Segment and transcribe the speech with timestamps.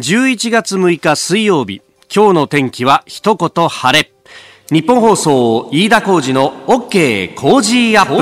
[0.00, 1.82] 11月6日水曜日。
[2.14, 4.10] 今日の天気は一言晴れ。
[4.70, 8.16] 日本放送飯田浩二の OK 工事アップ。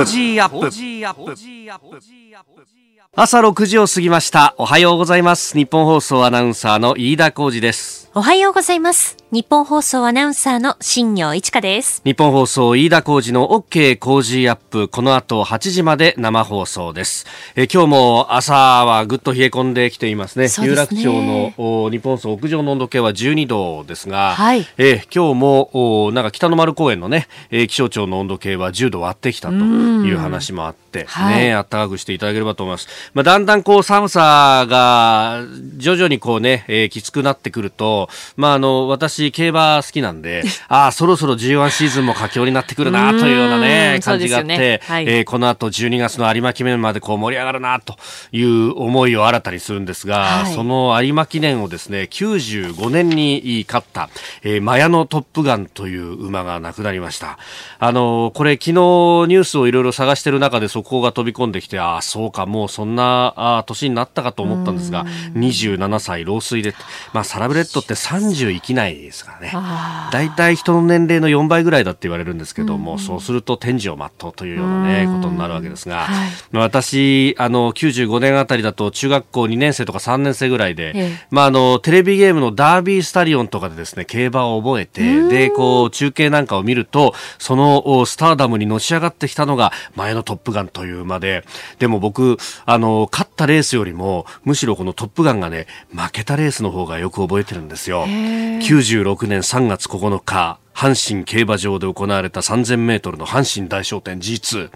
[3.15, 4.57] 朝6時を過ぎました。
[4.59, 5.57] おはようございます。
[5.57, 9.17] 日本放送アナウンサーの飯田浩二ですおはようございます。
[9.31, 12.01] 日本放送アナウンサーの新業一華です。
[12.05, 14.89] 日本放送飯田浩二の OK 工事アップ。
[14.89, 17.27] この後8時まで生放送です。
[17.55, 20.49] え今日も朝はぐっと冷え込んできていますね。
[20.49, 20.69] すね。
[20.69, 24.67] 有楽町のお日本放送屋上の温度計は12度ですが、はい。
[24.79, 31.45] え今日もおなんか北の丸公園のね、えー気象庁の温度計は10度割ってきたという話もあってはい。
[31.45, 32.89] ね暖かくしていただければと思います。
[33.13, 35.43] まあだんだんこう寒さが
[35.77, 37.98] 徐々にこうね、えーきつくなってくると
[38.37, 44.81] まああの私競馬好きなんで ああそろそろ G1 シーズンも佳境になってくるなというようなうねん感じがあって、ね。
[44.87, 45.05] はい。
[45.09, 47.97] えーこの後12月の有馬記念までこう盛り上がるなと
[48.33, 50.55] いう思いを新たにするんですが、はい。
[50.55, 54.09] その有馬記念をですね95年に勝った、
[54.43, 57.39] えーマヤのトップガンという馬が亡くなりました。
[57.79, 66.75] あのーこれ昨日ニュースをいろいろ探してる中で速報が飛び込んできてああそうかもうそんなあー年になったかと思ったんですが27歳老衰で、
[67.13, 69.51] まあ、サラブレッドって30生きないですからね。
[69.55, 75.23] あ大体人の年齢の4倍ぐらいだって言われるんですけども、そうすると天寿を全うというようなね、うん。
[75.23, 76.31] ことになるわけですが、はい。
[76.53, 81.27] 私、あの、95年あたりだと中学校2年生とか3年生ぐらいで、ええ。
[81.31, 91.45] まあ、あの、テレビゲームのダービースタリオンとかでですね、競馬を覚えて、で、こう、中継なんかを見ると、そのおスターダムにのし上がってきたのが、前のトップガンという馬で、
[91.79, 92.37] でも僕、
[92.67, 98.07] あの、勝ったレースよりも、むしろこのトップガンがね、負けたレースの方がよく覚えてるんですよ。
[98.07, 104.71] 96年3月9日、阪神競馬場で行われた3000メートルの阪神大賞典 G2。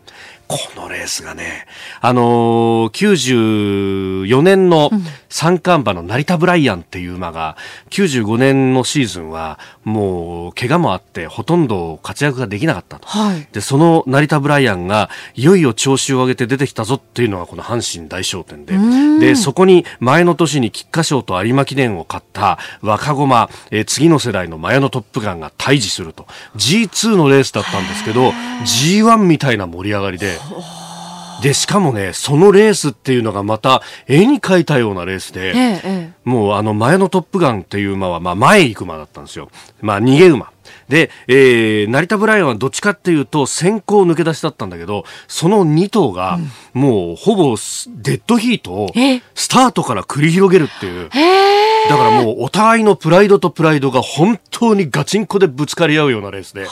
[0.74, 1.66] このレースがね、
[2.00, 4.90] あのー94年の
[5.28, 7.56] 三冠馬の成田ブライアンっていう馬が、
[7.90, 13.06] 95年のシーズンはもう怪我もあってほとんど活躍ができなかったと。
[13.08, 13.48] はい。
[13.52, 18.76] で、その成田ブライアンが、いよいよ調子を上げて出てきたぞっていうのがこの阪神大賞典で、
[19.20, 26.26] で、そこに前の年に菊花賞と有馬記念を勝った若駒、えー次の世代のマヤのトップガンが対峙すると。
[26.56, 28.30] G2 のレースだったんですけど、
[28.64, 30.38] G1 みたいな盛り上がりで、
[31.42, 39.48] で、しかもね、そのレースっていうのがまた絵に描いたようなレースで、えええもうあの前のトップガンっていう馬は、まあ前行く馬だったんですよ。
[39.80, 40.52] まあ逃げ馬。
[40.88, 46.38] で、えー、成田ブライアンはどっちかっていうと先行抜け出しだったんだけど、その2頭が
[46.74, 51.08] もうほぼスデッドヒートをえスタートから繰り広げるっていう。
[51.88, 56.66] だからもうお互いのプライドとプライドが本当にガチンコでぶつかり合うようなレースで。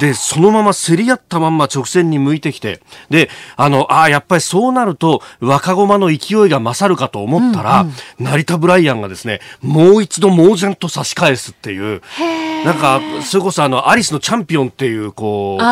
[0.00, 2.80] で、そのまま競り合ったまんま直線に向いてきて、
[3.10, 7.86] で、あの、ああ、やっぱりそうなると、若駒の勢いが勝るかと思ったら、
[8.18, 12.00] 成田ブライアンがですね、もう一度猛然と差し返すっていう、
[12.64, 15.62] なんか、それこそあの、アリスのチャンピオンっていう、こう、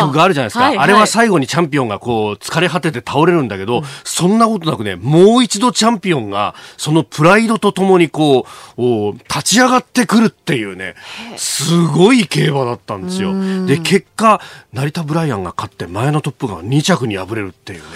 [0.00, 0.64] 曲があるじゃないですか。
[0.64, 0.84] はいはい。
[0.84, 8.46] あれは最後にチャンピオンがこう、疲れ果てて倒れるんだけど、そんなことなくね、もう一度チャンピオンが、そのプライドとともにこ
[8.76, 10.94] う、お立ち上がってくるっていうね、
[11.36, 13.32] すごい競馬だったんですよ。
[13.68, 14.40] で、結果、
[14.72, 17.86] 成田ブライアンが勝って前のトップが2着に敗れるっていうね。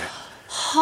[0.75, 0.77] こ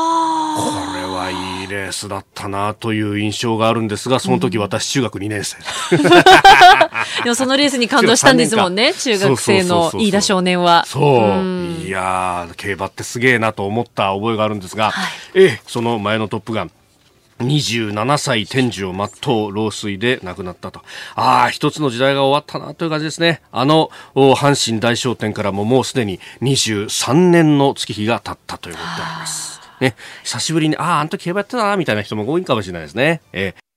[0.94, 1.30] れは
[1.62, 5.56] いいレースだったなという印象があるんですが、その時私中学2年生。
[7.22, 10.84] でもそのレースに感動したんですもんね、中学生の飯田少年は。
[10.86, 11.86] そう。
[11.86, 16.70] いやー、競馬ってすげえなと思った覚えがあるんですが、はいええ、その前のトップガン。
[17.40, 20.80] 27歳天寿を全う老衰で亡くなったと。
[21.14, 23.42] ああ、一つの時代が終わったなという感じですね。
[23.52, 29.60] あの、阪神大商店からももうすでに23年の月日が経ったということであります。
[29.80, 33.20] ね、久しぶりに、ああ、あの時競馬やってたな、みたいな人も多いかもしれないですね。
[33.32, 33.70] ええ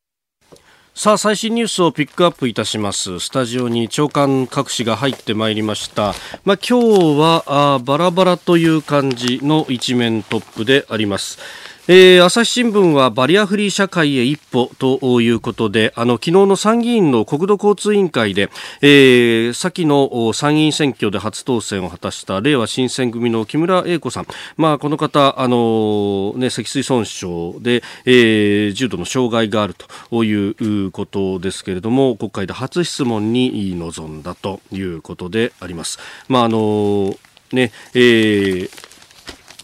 [0.95, 6.13] さあ最新ニュースをピックアップいたしますスタジオに長官各紙が入ってまいりました
[6.45, 11.40] まあ今日はあバラバラという感じの一面トップであります
[11.86, 18.50] えー朝日新聞はバリアフリー社会へ一歩ということで、あの昨日の参議院の国土交通委員会で、
[18.81, 29.75] えー先の参議院選挙で初当選を果たした令和新選組の木村英子さん、まあこの方あのね脊椎損傷で、えー重度の障害がある
[30.10, 36.00] ということですけれども、国会で初質問に臨んだということであります。
[36.30, 37.13] まああの
[37.52, 38.93] ね、えー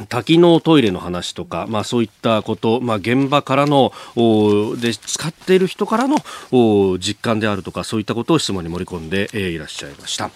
[0.07, 3.91] 多機能トイレの話とか、まあ、そういったこと、まあ、現場からの
[4.79, 6.17] で使っている人からの
[6.99, 10.31] 実感であるとかそういったことを質問に盛り込んで、えー、いらっしゃいました。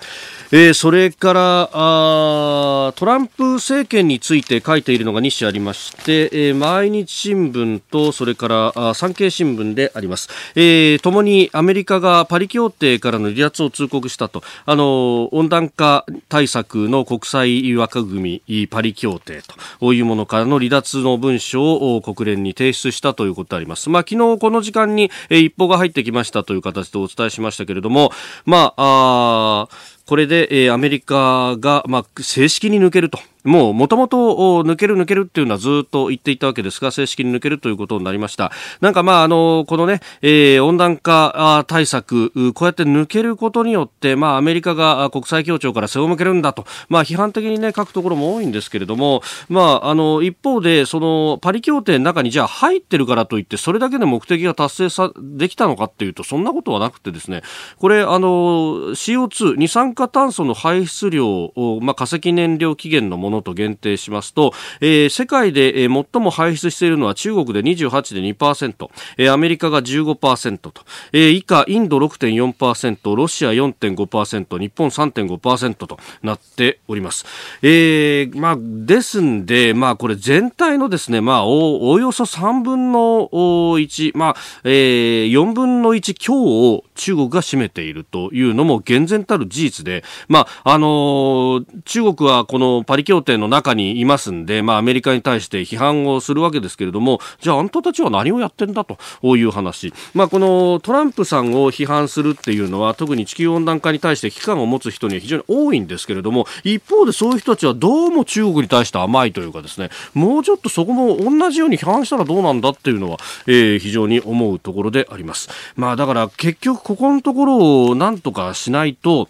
[0.55, 14.43] えー、それからあトランプ政権について書いているのが2紙ありまして、えー、毎日新聞とそれからあ産経新聞であります、えー、にアメリカがパリ協定からの離脱を通告したと。
[14.65, 19.41] あの温暖化対策の国際枠組みパリ協定
[19.79, 28.11] というものからの離脱の文書を国連に提出したということであります、まあ、昨日この時間に、えー、一報が入ってきましたという形でお伝えしましたけれども
[28.45, 33.19] まああこれで、えー、アメリカが、まあ、正式に抜けると。
[33.43, 34.17] もう、もともと
[34.63, 38.51] 抜ける抜けるっていうのはずっと言っていたわけですが、正式に抜けるということになりました。
[38.81, 57.41] なんかまあ、あの、このね、えー、温暖化対策、こうやって抜けることによって、まあ、アメリカが国際協調から背を向けるんだと、まあ、批判的にね、書くところも多いんですけれども、まあ、あの、一方で、その、パリ協定の中にじゃあ入ってるからといって、それだけで目的が達成さ、できたのかっていうと、そんなことはなくてですね、
[57.77, 70.73] これ、あの、CO2、二酸化炭素の排出量を、まあ、化石燃料期限のもののと限定しますと、えー、世界で、えー、最も排出しているのは中国で28.2%、えー、アメリカが15%と、
[71.11, 77.25] えー、以下インド6.4%、ロシア4.5%、日本3.5%となっております。
[77.61, 98.97] えー、まあ、ですんで、まあ、これ全体のですね、まあ、おおよそ3分の1、まあ、えー、4分の1強を中国が占めているというのも厳然たる事実で、まあ、あのー、中国はこのパリ協定の中にいますんで、まあ、アメリカに対して批判をするわけですけれども、じゃあ、あんたたちは何をやってんだと
[99.35, 99.93] いう話。
[100.13, 113.17] まあ、このトランプさんを批判するっていうのは、特に地球温暖化に対して危機感を持つ人には非常に多いんですけれども、一方でそういう人たちはどうも中国に対して甘いというかですね、もうちょっとそこも同じように批判したらどうなんだっていうのは、
[113.47, 115.49] えー、非常に思うところであります。
[115.75, 119.27] まあ、だから結局ここのところをなんとかしないと、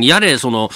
[0.00, 0.70] やれ、その、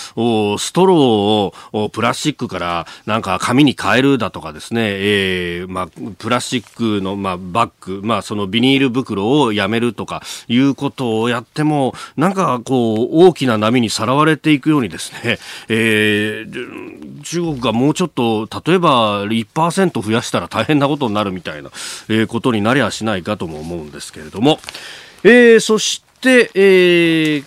[0.59, 5.89] ストローをプラスチックからなんか紙に変えるだとかですね、えー、まあ、
[6.19, 15.39] プラスチックの、まあ、バッグ、まあ、そのビニール袋をやめるとかいうことをやっても、なんかこう、大きな波にさらわれていくようにですね、
[15.69, 21.71] えー、中国がもうちょっと、例えば1%増やしたら大変なことになるみたいな、
[22.09, 24.61] えー、ことになりゃしないかとも思うんですけれども、
[25.25, 27.45] えー、そして、えー、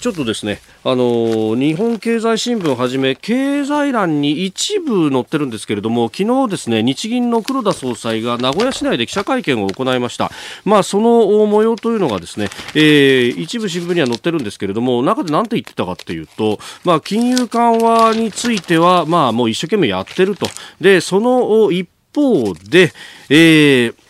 [0.00, 10.30] ちょっとですね、あの日本経済新聞をはじめ経済欄に一部載ってるんですけれども昨日ですね日銀の黒田総裁が名古屋市内で記者会見を行いました。
[10.66, 20.46] まあその模様というのがですね、えー、一部新聞には載ってるんですけれども中で何て言ってたかっていうとまあ金融緩和についてはまあもう一生懸命やってると。
[20.82, 22.92] でその一方で、
[23.30, 24.03] えー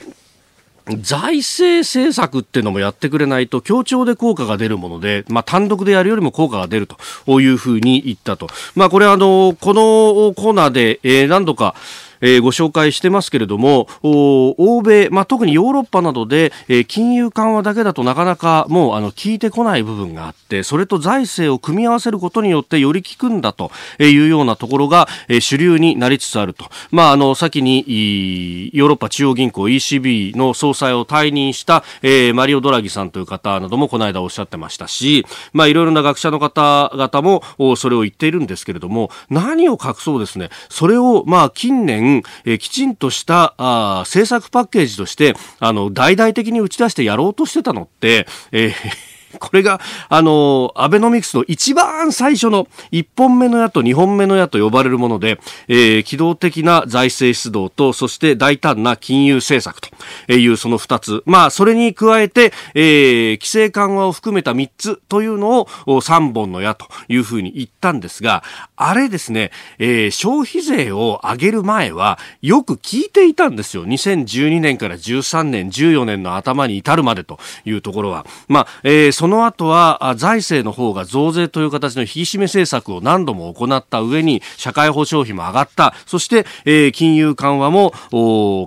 [1.01, 8.49] 財政政策っていうのもやってくれないと協調で効果が出るもので、まあ、単独でやるよりも効果が出るというふうに言ったと。
[8.75, 11.75] まあ、これあの、このコーナーで、えー、何度か、
[12.21, 26.67] えー、ご紹介してますけれども、欧米、まあ、特にヨーロッパなどで、えー、金融緩和だけだとなかなかもうあの効いてこない部分があって、それと財政を組み合わせることによってより効くんだというようなところが、えー、主流になりつつあると。
[26.91, 37.23] まあ、あの、先に、ヨーロッパ中央銀行 ECB の総裁を退任した、えー、マリオ・ドラギさんという方などもこの間おっしゃってましたし、まあ、いろいろな学者の方々
[37.59, 42.04] もそれを言っているんですけれども、何を隠そうですね、それを、まあ、近年、
[42.45, 55.39] え、きちんとしたあ政策パッケージとしてあの大々的に打ち出してやろうとしてたのって、えー これが、あの、アベノミクスの一番最初の1本目の矢と2本目の矢と呼ばれるもので、
[55.69, 61.23] えー、機動的な財政出動と、そして大胆な金融政策というその2つ。
[61.27, 68.43] まあ、それに加えて、えー、規制緩和を含めた3つというのを3本の矢というふうに言ったんですが、
[68.77, 73.87] あれですね、えー、消費税を上げる前はよく聞いていたんですよ。
[73.87, 78.27] 2012年から13年、14年の頭に至るまでというところは。
[78.49, 85.95] まあ、えー、その後は財政の方が増税という形の引き締め政策を何度も行った上に社会保障費も上がった。
[86.05, 87.95] そして、えー、金融緩和も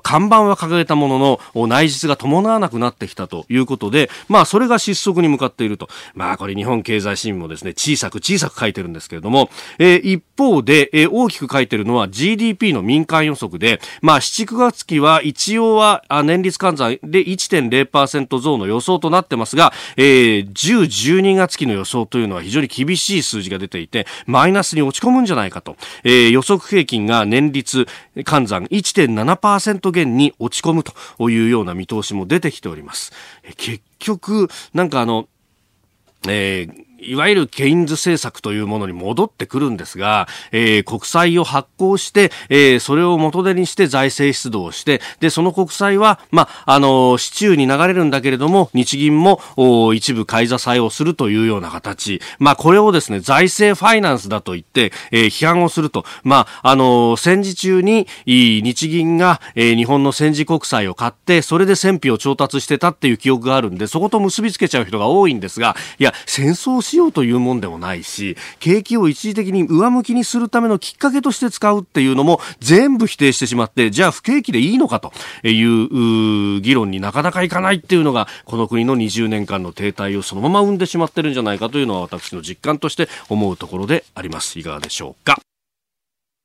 [0.02, 20.82] 看板は掲げたものの内実が伴わなくなってきたということで、まあ、それが失速に向かっていると、まあ、これ日本経済新聞もですね小さく小さく書いてるんですけれども、えー、一方で、えー、大きく書いてるのは GDP の民間予測で、まあ、7、9月期は一応は年率換算で1.0%増の予想となってますが、えー、10、
[21.20, 33.12] 12月期の予想というのは非常に厳しい数字が出ていて、マイナスに落ち込むんじゃないかと、えー、予測平均が年率換算1.7%減に落ち込むというような見通しも出てきております。
[33.44, 35.28] え結局、なんかあの、
[36.28, 49.42] えー、いわゆるケインズ政策というものに戻ってくるんですが、えー、国債を発行して、えー、それを元手にして財政出動をして、で、その国債は、まあ、あの、市中に流れるんだけれども、日銀も、
[49.94, 52.22] 一部買い支えをするというような形。
[52.40, 56.06] まあ、これをですね、財政ファイナンスだと言って、えー、批判をすると。
[56.24, 75.12] まあ、あの、戦時中に、日銀が、えー、日本の戦時国債を買って、それで戦費を調達してたっていう記憶があるんで、そこと結びつけちゃう人が多いんですが、いや、戦争しようというもんでもないし、景気を一時的に上向きにするためのきっかけとして使うっていうのも全部否定してしまって、じゃあ不景気でいいのかと
[75.48, 84.58] いう議論になかなかいかないっていうのが、この国の20年間の停滞をそのまま生んでしまってるんじゃないかというのは私の実感として思うところであります。
[84.58, 85.40] いかがでしょうか？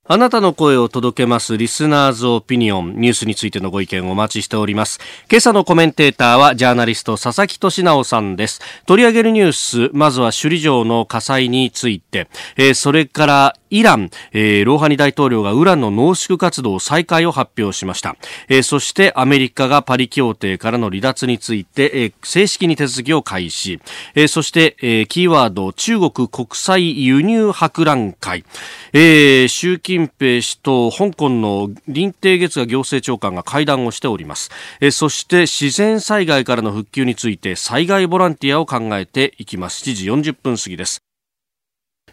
[0.05, 4.99] あなたの声を届けますリスナーズオピニオンニュースについてのご意見をお待ちしております。
[5.31, 8.61] 今朝のコメンテーターはジャーナリスト佐々木俊直さんです。
[8.87, 18.17] 取り上げるニュースまずは首里城の火災について、えー、それからイラン、えー、ローハニ大統領がウランの濃縮活動再開を発表しました、
[18.49, 23.81] えー、そしてアメリカがパリ協定からの離脱について、えー、正式に手続きを開始、
[24.15, 28.45] えー、そして、えー、キーワード中国国際輸入博覧会、
[28.93, 34.51] えー、習近平氏と香港の林鄭月娥行政長官が会談をしております、
[34.81, 39.83] えー、そして自然災害からの復旧について災害ボランティアを考えていきます。
[39.85, 41.12] 7時40分過ぎです。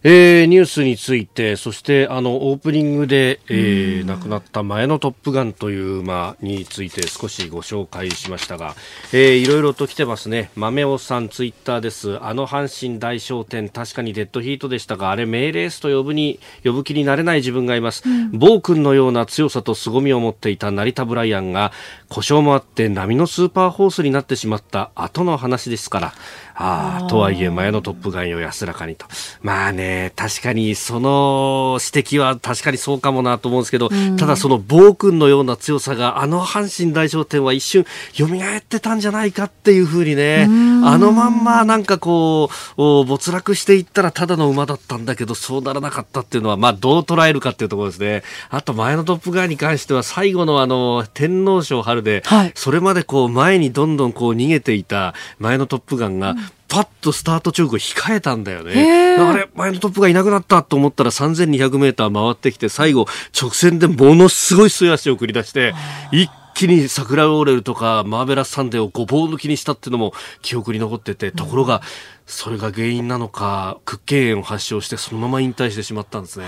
[0.03, 8.75] えー、ニュースについて、そしてあのオープニングで、えー、亡くなった前のトップガンという馬について少しご紹介しましたが、
[9.12, 10.51] えー、いろいろと来てますね。
[10.56, 12.18] 豆尾さんツイッターです。
[12.24, 18.03] あの阪神大商店、確かにデッドヒートでしたが、あれ名レースと呼ぶに、呼ぶ気になれない自分がいます。
[18.06, 21.74] うん、暴君のような強さと凄みを持っていた成田ブライアンが、
[22.08, 26.13] 故障もあって波のスーパーホースになってしまった後の話ですから、
[26.62, 29.06] ああ、とはいえ、前のトップガンよ安らかにと。
[29.42, 48.24] まあね、確かにその指摘は確かにそうかもなと思うんですけど、うん、ただその暴君のような強さが、あの阪神大商店は一瞬蘇ってたんじゃないかっていうふうにね、うあのまんまなんかこう、没落していったらただの馬だったんだけど、そうならなかったっていうのは、まあどう捉えるかっていうところですね。
[48.50, 56.36] あと前のトップガンに関しては最後のあの、天皇賞春で、はい、それまでこう前にどんどんこう逃げていた前のトップガンが、
[56.69, 59.17] パッとスタート直後控えたんだよね。
[59.17, 63.07] あれ、前のトップがいなくなったと思ったら3200メーター回ってきて、最後、
[63.39, 65.73] 直線でものすごい末足を繰り出して、
[66.11, 71.81] 一気に桜ローレルとかマーベラスサンデーをごぼう抜きにしたっていうのも記憶に残ってて、ところが、
[72.27, 76.45] それが原因なのか、屈腱炎を発症してそのまま引退してしまったんですね。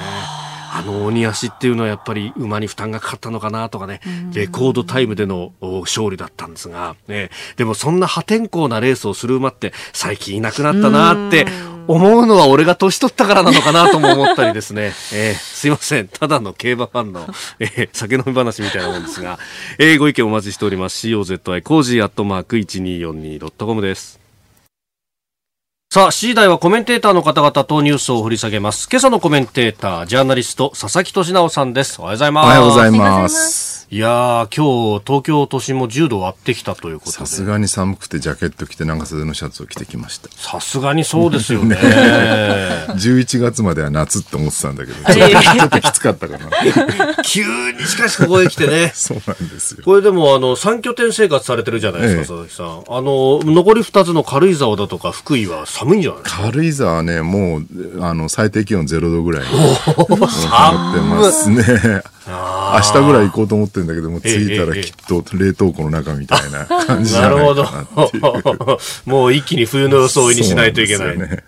[0.73, 3.99] あの鬼足っていうのはやっぱり馬に負担がかかったのかなとかね、
[4.33, 5.51] レコードタイムでの
[5.81, 11.45] 勝利だったんですが、ね、でもそんな破天荒なレースをする馬って最近いなくなったなって
[11.87, 17.27] 思うのは俺が年取ったからなのかなとも思ったりですね、 えー、すいません、ただの競馬ファンの、
[17.59, 19.39] えー、酒飲み話みたいなもんですが、
[19.77, 21.07] えー、ご意見お待ちしております。
[21.07, 24.20] COZY コージーアットマーク 1242.com です。
[25.93, 28.88] さあ、7時台はコメンテーターの方々とニュースを掘り下げます。
[28.89, 32.00] 今朝のコメンテーター、ジャーナリスト、佐々木俊尚さんです。
[32.00, 32.45] おはようございます。
[32.45, 33.81] おはようございます。
[33.93, 37.17] いやー、今日、東京都心も10度割ってきたということで。
[37.17, 40.29] さすがに寒くてジャケット着て長袖のシャツを着てきました。
[40.31, 41.75] さすがにそうですよね。
[41.75, 46.48] ね11月までは夏って思ってたんだけど、 ちょっときつかったかな。
[47.25, 47.43] 急
[47.74, 48.93] にしかしここへ来てね。
[48.95, 49.83] そうなんですよ。
[49.83, 52.95] これでも、あの、3拠点生活されてるじゃないですか、佐々木さん。
[52.98, 56.21] あの、残り2つの軽井沢だとか福井は寒いんじゃない？
[56.23, 57.65] 軽井沢はね、もう、
[58.03, 59.75] あの、最低気温0度ぐらいになっ
[60.93, 61.63] てますね。
[62.27, 68.23] 明日ぐらい行こうと思ってるんだけども、着いたらきっと冷凍庫の中みたいな感じじゃないかなっていう。
[68.23, 68.79] なるほど。
[69.05, 71.17] もう一気に冬の装いにしないといけない。
[71.19, 71.43] ね、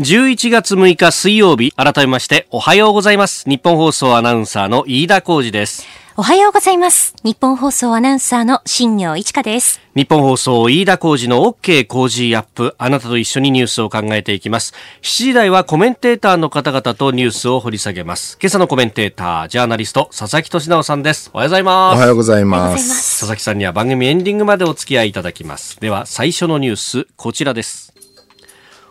[0.00, 3.48] 11月6日水曜日、改めましておはようございます。
[3.48, 6.01] 日本放送アナウンサーの飯田浩二です。
[6.14, 7.14] おはようございます。
[7.24, 9.80] 日本放送アナウンサーの新業一華です。
[9.96, 12.74] 日本放送飯田浩二の OK 工事アップ。
[12.76, 14.74] あなたと一緒にニュースを考えていきます。
[15.00, 18.36] 7時台はコメンテーターの方々とニュースを掘り下げます。
[18.42, 21.30] 今朝のコメンテーター、ジャーナリスト、佐々木俊直さんです。
[21.32, 21.96] おはようございます。
[21.96, 23.20] おはようございます。
[23.20, 25.80] 佐々木さんには番組エンディングまでお付き合いいただきます。
[25.80, 27.94] では、最初のニュース、こちらです。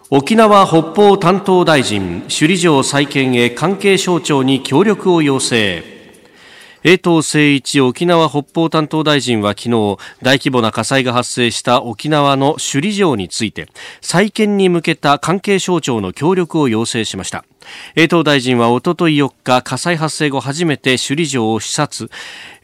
[0.09, 6.00] 沖縄北方担当大臣、首里城再建へ関係省庁に協力を要請。
[6.83, 13.67] 江藤誠一沖縄北方担当大臣は昨日大規模な火災が発生した沖縄の首里城について
[14.01, 17.45] 再建に向けた関係省庁の協力を要請しました。
[17.95, 22.09] 江藤大臣はおととい4日火災発生後初めて首里城を視察。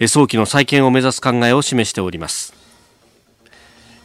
[0.08, 2.67] 早期の再建を目指す考えを示しております。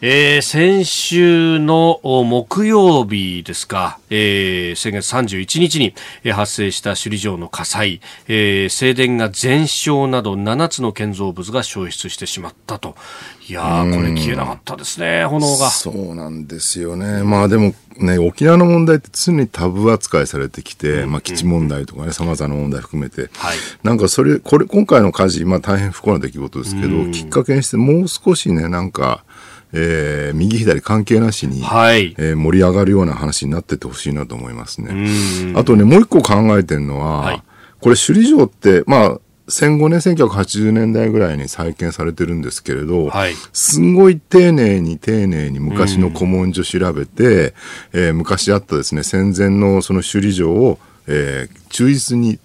[0.04, 5.94] えー、先週の木曜日ですか、えー、先月31日に
[6.32, 12.96] 発生した首里城の火災、えー、正殿が全焼など7つの建造物が焼失してしまったと。
[13.48, 15.70] いやー、これ消えなかったですね、炎が。
[15.70, 17.22] そうなんですよね。
[17.22, 29.24] まあでもね、沖縄の問題って常にタブ扱いされてきて、まあ基地問題とかね、様々な問題含めて、はい、なんかそれ、これ、今回の火事、まあ大変不幸な出来事ですけど、きっかけにしてもう少しね、なんか、
[29.72, 35.54] えー、右左関係なしに、はい、えー、盛り上がるような話になっててほしいなと思いますね。
[35.56, 37.42] あとね、もう一個考えてるのは、はい、
[37.80, 47.54] これ首里城って、まあ、戦後ね、1980年代ぐらいに再建されてるんですけれど、はい、すごい丁寧に丁寧に昔の古文書調べて、
[47.92, 52.38] えー、昔あったですね、戦前のその首里城を、えー、忠実に、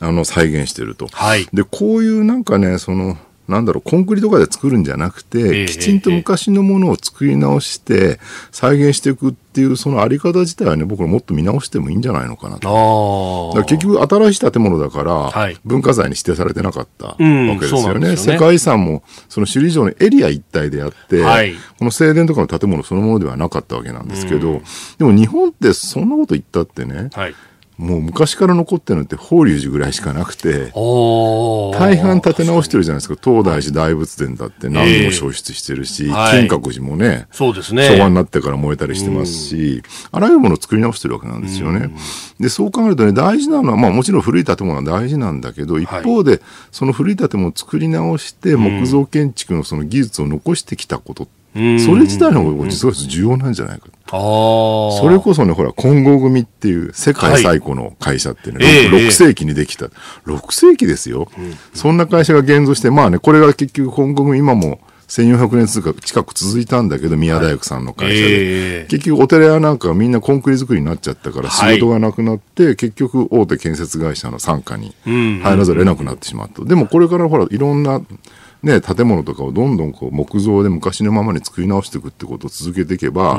[0.00, 1.08] あの再現してると。
[1.08, 3.16] はい、で、こういうなんかね、その、
[3.48, 8.18] なんだろう、コンクリとかで作るんじゃなくて、きちんと昔のものを作り直して、
[8.50, 13.52] 再現していくっていう、そのあり方自体はね、僕はもっと見直してもいいんじゃないのかなと。
[13.66, 18.10] 結局、新しい建物だから、はい、文化財に指定されてなかったわけですよね。
[18.10, 24.62] うん、世界遺産も、その首里城のエリア一帯であって、はい、この正殿とかの建物そのものではなかったわけなんですけど、うん、
[24.98, 27.34] でも日本ってそんなこと言ったってね、はい
[27.76, 33.16] もう昔から残ってるのって法隆寺ぐらいしかなくて、大半建て直してるじゃないですか。
[33.20, 37.88] 東大寺大仏殿だって何度も消失してるし、えー、金閣寺もね、そうですね。
[37.88, 41.90] 昭和になってから燃えたりしてますし、あらゆるものを作り直してるわけなんですよね。
[42.38, 46.40] で、そう考えるとね、大事なのは、まあもちろん古い建物は大事なんだけど、一方で、
[46.70, 53.86] その古い建物を作り直して、木造建築のその技術を残してきたことそれ自体の方が実は重要なんじゃないか。
[54.10, 59.86] それこそね、ほら、金剛組っていう世界最古の会社っていうのは、はい、6, 世紀にできた。
[60.26, 61.28] 6世紀ですよ、
[61.72, 68.22] そんな会社が現像して、まあね、これが結局金剛組今も1400年近く近く続いたんだけど、宮大工さんの会社で。
[68.22, 68.32] はい。
[68.32, 76.64] えー、結局、お寺屋なんかはみんなコンクリ作りになっちゃったから、仕事がなくなって、はい、結局、大手建設会社の傘下に入らざるを得なくなってしまった。
[76.64, 78.00] でも、これからほら、いろんな、
[78.64, 83.38] ね、建物とかをどんどんこう木造で昔のままに作り直していくってことを続けていけば、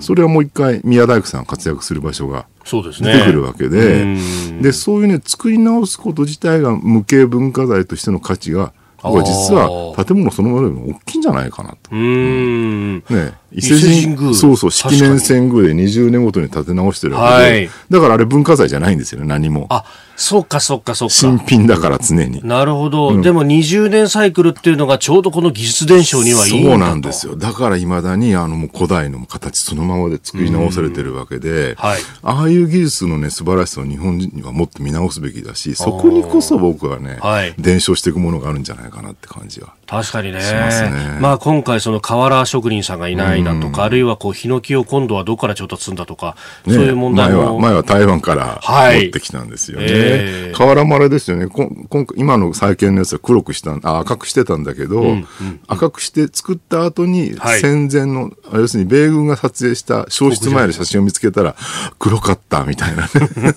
[0.00, 4.04] それはもう一回宮大工さんが活躍する場所が出てくるわけで、で、
[4.52, 11.90] ね、そういうね、作り直すこと自体が無形文化財としての価値が実は建物そのものよりも大きいんじゃないかなと。
[11.92, 12.96] うん。
[12.96, 13.02] ね
[13.54, 14.34] 伊勢神宮。
[14.34, 19.66] そうそう、式年遷宮で20年ごとに建て直してるわけで、はい、だからあれ文化財じゃないんですよね、何も。
[19.70, 19.84] あ、
[20.16, 21.14] そうか、そうか、そうか。
[21.14, 22.40] 新品だから常に。
[22.44, 23.10] なるほど。
[23.10, 27.36] うん、でも20年サイクルっていうのがちょうどこの技術伝承にはいいんだそうなんですよ。
[27.36, 39.74] だから未だにあのもう古代の形そのままで作り直されてるわけで、はい、ああいう技術のね、素晴らしさを日本人にはもっと見直すべきだし、そこにこそ僕はね、はい、伝承していくものがあるんじゃないかなって感じは。
[39.86, 40.40] 確かにね。
[40.40, 41.18] しますね。
[41.20, 47.36] まあ今回その瓦職人さんがいないだとか、あるいはこう、ヒノキを今度はどこから調達するんだとか、ね、そういう問題も。
[47.36, 49.84] 前は、前は台湾から持ってきたんですよね。
[49.84, 51.46] はいえー、瓦もあれですよね。
[51.46, 51.70] こ
[52.16, 61.54] 今今の再建のやつは黒くしたあ、赤くしてたんだけど、うんうん、赤くして作った後に、戦前の、はい、要するに米軍が撮影した消失前の写真を見つけたら、
[61.98, 63.08] 黒かったみたいな、ね、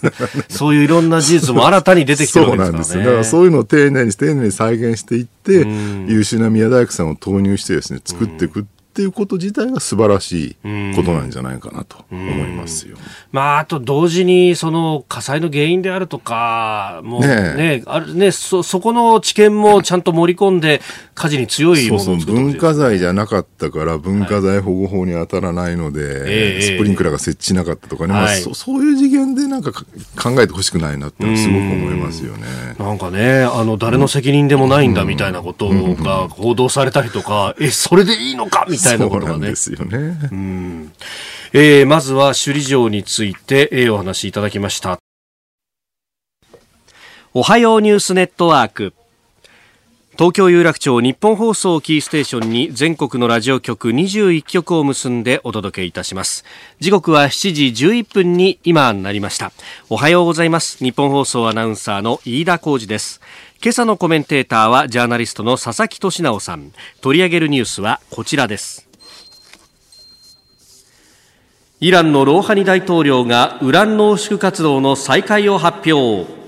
[0.50, 2.86] そういういろんな事実も新たに出てきてるわけですからね。
[2.86, 3.06] そうなんです。
[3.06, 5.66] だからそういうのを丁寧に丁寧に再現していって、
[6.08, 12.98] 優秀な宮大工さんを投入してですね、作っていくっていうこと自体が素晴らしいことなんじゃないかなと思いますよ。
[13.32, 20.82] まあ、あと同時に、その火災の原因であるとか、もうね、ねあるねそ、そこの知見もちゃんと盛り込んで、
[21.14, 29.86] 火事に強いものをそうそう、文化財じゃなかったから文化財保護法に当たらないので、はい、スプリンクラーが設置しなかったとかね、まあそ、そういう次元でなんか考
[30.42, 32.46] えてほしくないなってすごく思いますよね。
[32.78, 38.87] なんかね、あの、誰の責任でもないんだみたいなことが報道されたりとか、え、それでいいのかみたいな。
[38.88, 39.50] たいなことがね。
[39.50, 40.18] ですよね。
[40.32, 40.94] うん。
[41.54, 45.00] えー、まずは首里城について、えー、お話しいただきました。
[47.34, 48.94] おはようニュースネットワーク。
[50.18, 56.44] 東京有楽町日本放送キーステーションに全国のラジオ局21局を結んでお届けいたします。
[56.80, 59.52] 時刻は7時11分に今なりました。
[59.90, 60.84] おはようございます。
[60.84, 63.22] 日本放送アナウンサーの飯田浩二です。
[63.64, 68.88] 今朝のコメンテーターはジャーナリストの佐々木俊直さん取り上げるニュースはこちらです
[71.80, 76.47] イランのローハニ大統領がウラン濃縮活動の再開を発表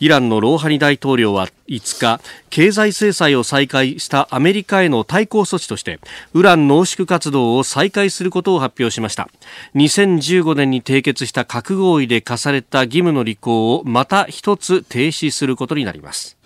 [0.00, 6.00] イランのローハニ大統領は5日経済制裁を再開したアメリカへの対抗措置として
[6.32, 9.28] ウラン濃縮活動を再開することを発表しました。
[9.76, 16.36] 2015年に締結した核合意で課された義務の履行をまた一つ停止することになります。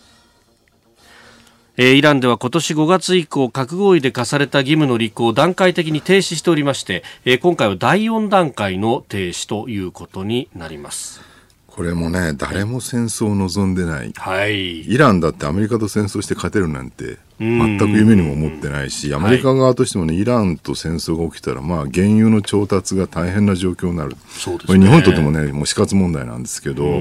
[1.79, 7.05] イランでは今年5月以降核合意で課された義務の履行を段階的に停止しておりまして
[7.41, 11.38] 今回は第4段階の停止ということになります。
[11.79, 14.13] これもね、誰も戦争を望んでない。
[14.17, 14.81] はい。
[14.93, 24.17] イランだってアメリカと戦争して勝てるなんて、全く夢にも思ってないし、アメリカ側としてもね、イランと戦争が起きたら、まあ、原油の調達が大変な状況になる。
[24.29, 24.85] そうですね。
[24.85, 27.01] 日本にとってもね、もう死活問題なんですけど、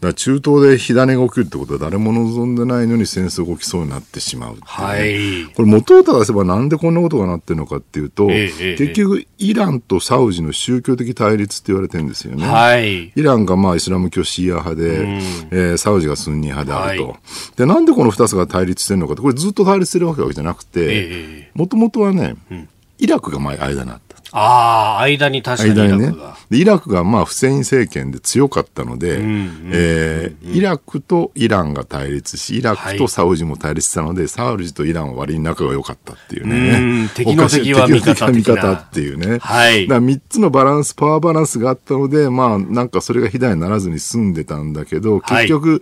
[0.00, 5.44] だ中東で火種が起きるってことは誰も望んでないのに戦争が起きそうになってしまう、ね、はい。
[5.54, 12.46] これ元を正せばなんでこんなことがなってるのかっていうと、えー、結局、イランとサウジの宗教的対立って言われてるんですよね。
[12.46, 13.12] はい。
[13.14, 15.20] イランがまあイスラム教シーア派で、
[15.50, 17.08] えー、サウジがスンニ派であると。
[17.08, 17.18] はい、
[17.56, 24.03] で、なんでこの二つが対立してるのかって、これずっと対立してるわけじゃなくて、もともとはね、うん、イラクが前間にあった。
[24.36, 26.36] ああ、間に確かにイラクが。
[26.50, 29.18] ね、イラクがまあフセイン政権で強かったので、
[29.70, 37.06] えイラクとイランが対立し、イラクとサウジも対立したので、はい、サウジとイランは割に仲が良かったっていうね。
[37.06, 39.38] う敵の敵は味方味方っていうね。
[39.38, 39.86] はい。
[39.86, 45.80] だ3つのバランス、パワーバランスがあったので、まあなんかそれが肥大にならずに済んでたんだけど、結局、はい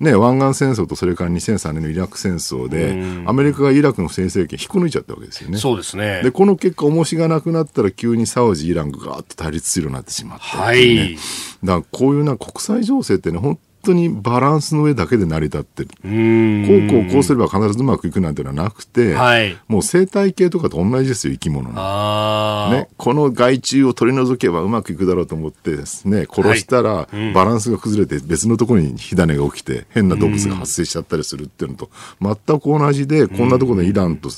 [0.00, 5.58] ね、湾岸戦争とそれから2003年のイラク戦争で、アメリカがイラクの不正政権引っこ抜いちゃったわけですよね。
[5.58, 6.22] そうですね。
[6.22, 11.16] で、この結果、重しがなくなったら急にサウジ、イランがガーッと対立するようになってしまった、ね、はい。
[11.62, 15.88] だからこういうな国際情勢ってね、本当にバランスの上だけで成り立ってる。
[15.88, 22.70] こうこうこうすれば必ずうまくいくなんていうのはなくて、はい、もう生態系とかと同じですよ、生き物の。
[22.70, 34.30] ね、この害虫を取り除けばうまくいくだろうと思ってですね、殺したらバランスが崩れて別のところに火種が起きて変な動物が発生しちゃったりするっていうのと全く同じで、こんなところでイランと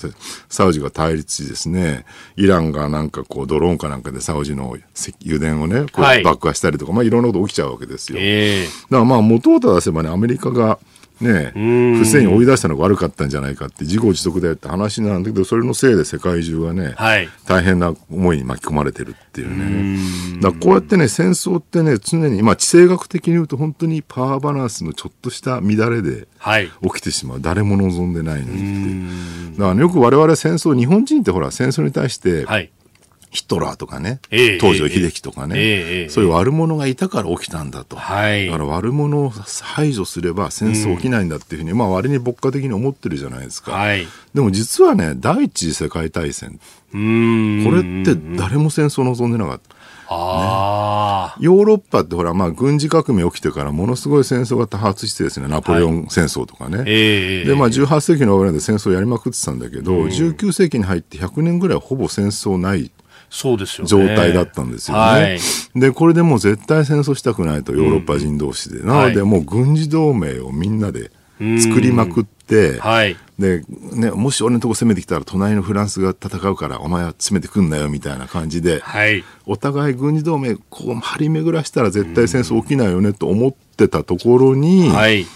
[0.48, 2.04] サウジが対立しですね、
[2.37, 4.76] イランがなんかこうドローンかなんかでサウジの
[5.24, 8.18] 油田をね、こう爆破したりとか、まあいろんなこと起きちゃうわけですよ。
[8.20, 10.79] えー、だからまあ元を正せばね、アメリカが、
[11.20, 20.40] ね、フセインを追い出したのが悪かったんじゃないかって自業自得だよって話なんだけどそれのせいで世界中がね、はい、大変な思いに巻き込まれてるっていうね。
[20.42, 26.29] だこうやってね戦争ってね常に、まあ、地政学的に言うと本当にパワーバランスのちょっとした乱れで
[26.83, 32.70] 起きてしまう、はい、誰も望んでないのにってだから、ね、よく我々戦争日本人ってほら戦争に対して、はい
[33.37, 37.96] ヒトラーとかね、えー、東条英機とかね、えー、そういう悪者がいたから起きたんだと。
[37.96, 39.31] はい、だから悪者を
[39.62, 43.72] 排除すれば戦争起きないんだっていうふうに、うん、まあ割に牧歌的に思ってるじゃないですか。
[43.72, 46.59] はい、でも実はね、第一次世界大戦。
[46.92, 49.77] これって誰も戦争望んでなかった。
[50.09, 56.79] あね、ヨーロッパってほら、まあ、軍事革命起きてからものすごい戦争が多発してですね、ナポレオン戦争とかね。
[56.79, 62.92] はいえー、で、まあ、18世紀の終わりまで戦争やりまくってたんだけど、うん、19世紀に入って100年ぐらいほぼ戦争ない
[63.30, 65.02] そうですよ、状態だったんですよね。
[65.02, 65.40] はい、
[65.74, 68.78] で、これでもう絶対戦争したくないと、ヨーロッパ人同士で。
[68.78, 73.62] うん、なので、もう軍事同盟をみんなで作りまくって、はい、で、
[73.92, 85.26] ね、もし俺のとこ攻めてきたら、隣のフランスが戦うから、お前は詰めてくんなよ、みたいな感じで、はい、お互い軍事同盟、こう張り巡らしたら絶対戦争起きないよね、と思ってたところに、はい、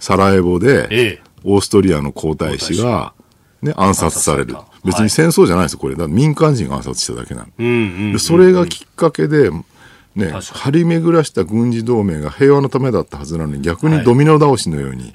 [0.00, 3.12] サラエボで、ええ、オーストリアの皇太子が、
[3.60, 4.56] ね、暗殺される。
[4.84, 5.96] 別に戦争じゃないですよ、これ。
[5.96, 7.48] だ民間人が暗殺しただけなの。
[7.58, 7.70] うんう
[8.08, 9.50] んでそれがきっかけで、
[10.14, 15.12] ね、張り巡らした軍事同盟が平和のためだったはずなのに、逆にドミノ倒しのように、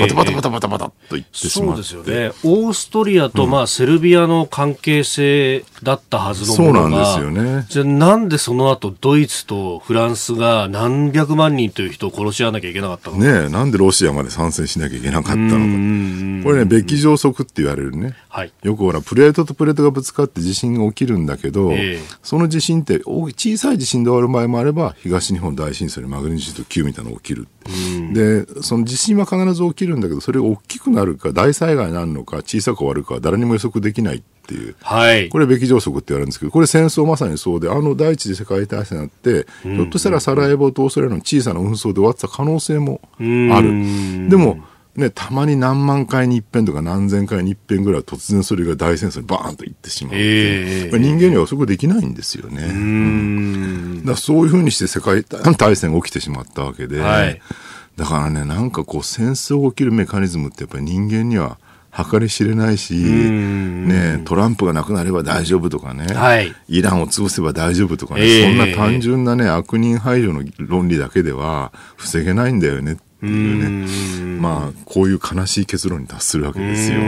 [0.00, 2.32] バタバタバタバタバタといってしまって、そうですよね。
[2.44, 7.66] オーストリアと、まあ、セルビアの関係性だったはずのものが、そうなんですよね。
[7.70, 16.44] じゃなんでその後、ドイツとフランスが何百万人という人を殺し合わなきゃいけなかったのねなんでロシアまで参戦しなきゃいけなかったのか。
[16.44, 18.14] これね、べき上速って言われるね。
[18.28, 27.48] はい、よくほら、プレートとプレートがぶつかって地震が起きるんだけど、えー、その地震って小さい地震で終わる場合もあれば、東日本大震災のマグニチュード9みたいなのが起きる。
[28.12, 34.74] で、その地震は必ず起きるんだけど、それが大きくなるか、大災害になるのか、小さく終わるか、誰にも予測できないっていう。
[34.82, 35.28] はい。
[35.28, 44.28] これ、べき上速って言われるんですけど、これ戦争まさにそうで、あの第一次世界大戦になって、ひょっとしたらサラエボとオーストラリアの小さな紛争で終わってた可能性もある。
[44.28, 44.58] でも、
[44.96, 52.62] ね、たまに何万回に一遍とか何千回に一遍ぐらい突然それが大戦争にバーンといってしまう、えー、人間には予測できないんですよね。
[52.62, 57.40] うん、だそういうふうにして世界大戦が起きてしまったわけで、はい、
[57.96, 61.58] だからね、なんかこう戦争が起きるメカニズムってやっぱり人間には
[62.10, 74.34] 計り知れないし、ね、トランプがなくなれば大丈夫とかね、はい、イランを潰せば大丈夫とかね、えー、そんな単純なね、悪人排除の論理だけでは防げないんだよねっっていうね。
[74.40, 76.98] まあ、こういう悲しい結論に達するわけですよ。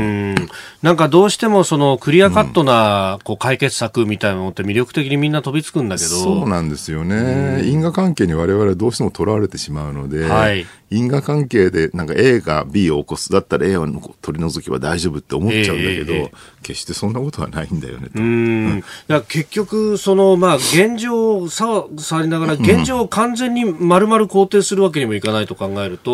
[0.83, 6.09] なんかどうしてもそのクリアカットなこう解決策みたいなのって魅力的にみんな飛びつくんだけど。
[6.09, 7.63] そうなんですよね。
[7.65, 13.31] 因果関係に我々はどうしてもとらわれてしまうので、はい、因果関係でなんか A が B を起こす。
[13.31, 13.87] だったら A を
[14.23, 16.31] 取り除けば大丈夫って思っちゃうんだけど、えーえー、
[16.63, 18.21] 決してそんなことはないんだよねと。
[18.21, 18.85] うん。
[19.09, 26.06] だ結局、その、まあ、現状ささりながら、現状を完全に丸々肯定するわけにもいかないと考えると、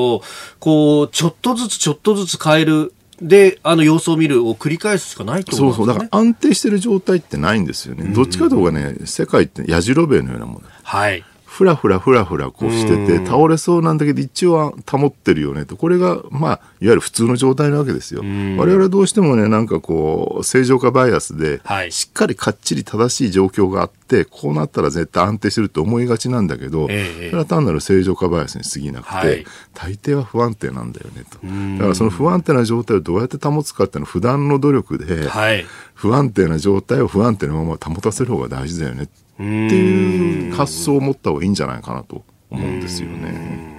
[0.59, 2.93] こう、ちょっとずつちょっとずつ変える。
[3.21, 6.01] で、あの様子を見るを繰り返すしかないと思うんです、ね、そうそう。
[6.01, 8.13] だから安定してる状態ってないんですよね。
[8.13, 10.63] どっちかというとね、世界ってやじろべえのようなもの。
[10.83, 11.25] はい。
[11.53, 15.77] ふらふらふらふらこうしてて、倒れそうなんだけど、一応は保ってるよねと。
[15.77, 18.23] これが、まあ、いわゆる普通の状態なわけですよ。
[18.23, 21.61] 我々はどうしてもね、なんかこう、正常化バイアスで、
[21.91, 31.39] しっかりかっちり正しい状況があって、こうなったら絶対安定してると思いがちなんだけど、えそれは単なる正常化バイアスに過ぎなくて、はい、大抵は不安定なんだよねと。
[31.77, 39.03] だからその不安定な状態をどうやって保つかっていうのは普段の努力で、はい、不安定な状態を不安定なまま保たせる方が大事だよね。
[39.03, 43.73] っていう発想を持った方がいいんじゃないかなと思うんですよね。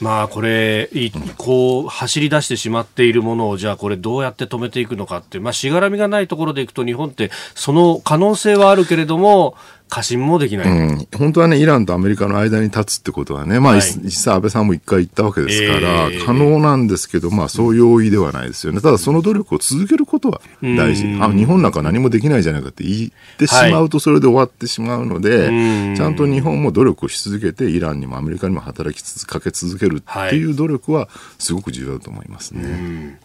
[0.00, 0.88] まあこれ、
[1.36, 9.56] こう走り出してしまっているものを、じゃあこれどうやって止めていくのかって、まあしがらみがないところでいくと日本ってその可能性はあるけれども、
[9.88, 18.80] 過信もできない、うん、本当はね、イランとアメリカの間に立つってことはね、まあ、はい、実際安倍さんも一回言ったわけですから、えー、可能なんですけど、まあ、そう容易ではないですよね。
[18.80, 21.04] ただ、その努力を続けることは大事。
[21.20, 33.18] あ、日本なんか何もできないじゃないかって言ってしまうと、それで終わってしまうので、はい、ちゃんと日本も努力をし続けて、イランにもアメリカにも働き続かけ続けるっていう努力は、すごく重要だと思いますね。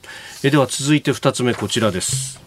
[0.44, 2.44] えでは、続いて二つ目、こちらです。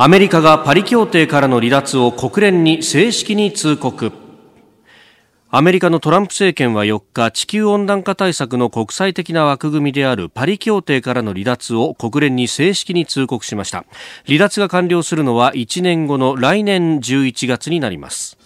[0.00, 4.12] アメリカがパリ協定からの離脱を国連に正式に通告。
[5.50, 13.86] アメリカのトランプ政権は4日地球温暖化対策の国際的な枠組みであるパリ協定からの離脱を国連に正式に通告しました。
[14.24, 18.38] 離脱が完了するのは1年後の来年11月になります。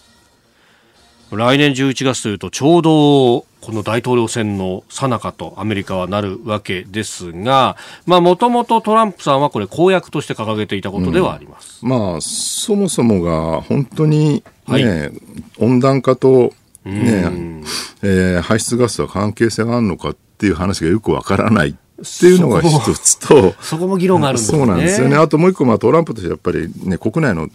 [1.37, 11.79] 来年11月というとちょうどこの大統領選の最中とアメリカはなるわけですが、まあ、もともとトランプさんはこれ公約として掲げていたことではあります。
[11.81, 15.11] うん、まあ、そもそもが本当にね、はい、
[15.59, 17.63] 温暖化とね、
[18.01, 24.57] えー、排出ガスは関係性があるのかっていう話がよくわからないっていうのが一つと、そこも議論があるんですね。
[24.57, 25.15] そうなんですよね。
[25.15, 27.47] あともう一個、まあ、トランプとしてやっぱりね、国内の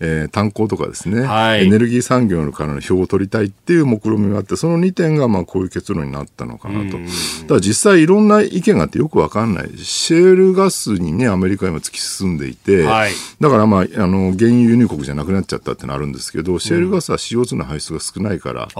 [0.00, 6.98] えー、炭鉱とかですね、はい、エネルギー産業からの票を取りたいっていう目論見があって、その2点がまあこういう結論になったのかなと。
[7.46, 9.70] ただ実際いろんな意見があってよくわかんない。
[9.78, 18.74] シェールガスにね、アメリカ今突き進んでいて、はい、だからまあ、あの、原油輸入国じゃなくなっちゃったってのあるんですけど、シェールガスは CO2 の排出が少ないから、結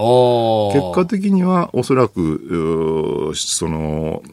[0.93, 4.23] 果的にはおそらく、その、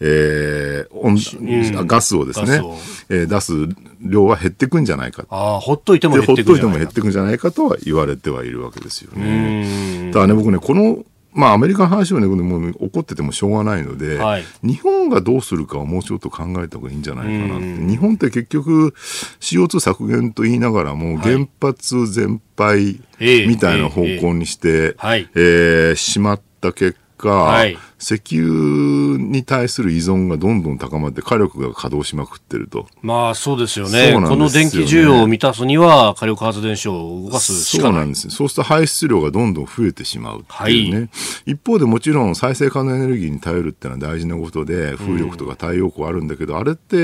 [0.00, 2.62] えー、温ガスをですね、
[3.08, 3.52] えー、出す
[4.00, 5.24] 量は減っていくんじゃないか。
[5.30, 6.56] ああ、ほっといても減っていくんじゃないか。
[6.56, 10.10] ほっといても減っていくんじゃないかとは言われてはいるわけですよね。
[10.12, 17.64] ただね、僕ね、この、まあ、アメリカの話はね、もう怒っててもしょうがないので、はい、日本がどうするかをもうちょっと考えた方がいいんじゃないかなって。
[17.88, 18.94] 日本って結局、
[19.40, 32.86] CO2 削減と言いながらも、原発全廃みたいな方向にして、はい、えー、しまった結果、はい、石油に対する依存がどんどん高まって火力が稼働しまくってると。
[33.02, 34.10] まあそうですよね。
[34.10, 37.92] よねこの電気需要を満たすには火力発電所を動かすしかない。
[37.92, 38.30] そうなんです。
[38.30, 40.98] そうすると排出量がどんどん増えてしまうっていうね。
[40.98, 41.10] はい、
[41.52, 46.96] 一方でもちろん再生可能エネルギーに頼るっていうのは大事なことで、風力とか太陽光あるんだけど、うん、あれって、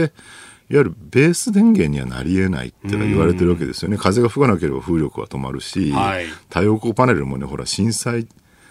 [0.68, 3.96] いわゆるベース電源にはなり得ないっていうのは言われてるわけですよね。
[3.96, 8.26] 風が吹かなければ風力は止まるし、はい、太陽光パネルもね、ほら震災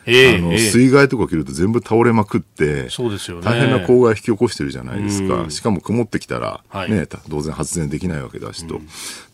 [0.06, 3.44] えー、あの、水害とか起きると全部倒れまくって、そうですよね。
[3.44, 5.50] 大変な公害を引き起こしてるじゃないですか。
[5.50, 8.80] しかも曇ってきたら、ね、はい、当然発電できないわけだしと。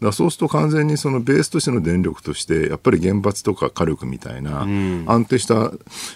[0.01, 4.61] だそうすると完全にそのベースとしての電力として、やっぱり原発とか火力みたいな、
[5.07, 5.71] 安定した、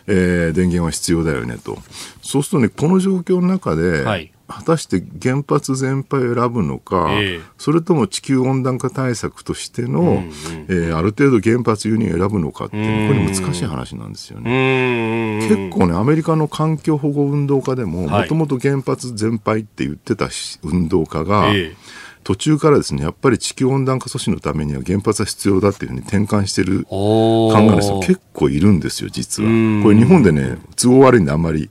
[0.08, 1.78] えー、電源は必要だよねと。
[2.22, 10.32] そうするとね、この状況の中で、はい果たして原発全廃を選ぶのか、えー、それとも地球温暖化対策としての、うんうん、
[10.70, 15.48] えー、ある程度原発輸入を選ぶのかっていう、これ難しい話なんですよね。
[15.50, 20.30] 結構ね、アメリカの環境保護運動家でも、もともと原発全廃って言ってた
[20.64, 21.76] 運動家が、えー
[22.26, 29.50] 途中からですね、やっぱり地球温暖化阻止のためには原発は必要だっていうふうに転換してる考えの人結構いるんですよ、実は。
[29.84, 31.70] これ日本でね、都合悪いんであんまり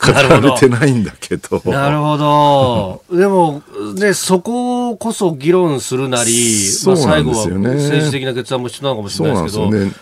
[0.00, 1.62] 語られてないんだけど。
[1.66, 3.02] なるほど。
[3.16, 3.62] でも、
[3.96, 6.32] ね、そここそ議論するなり、
[6.86, 9.70] まあ、最後は政治的な決断も必要なのかもしれないですけど。
[9.70, 9.94] うん、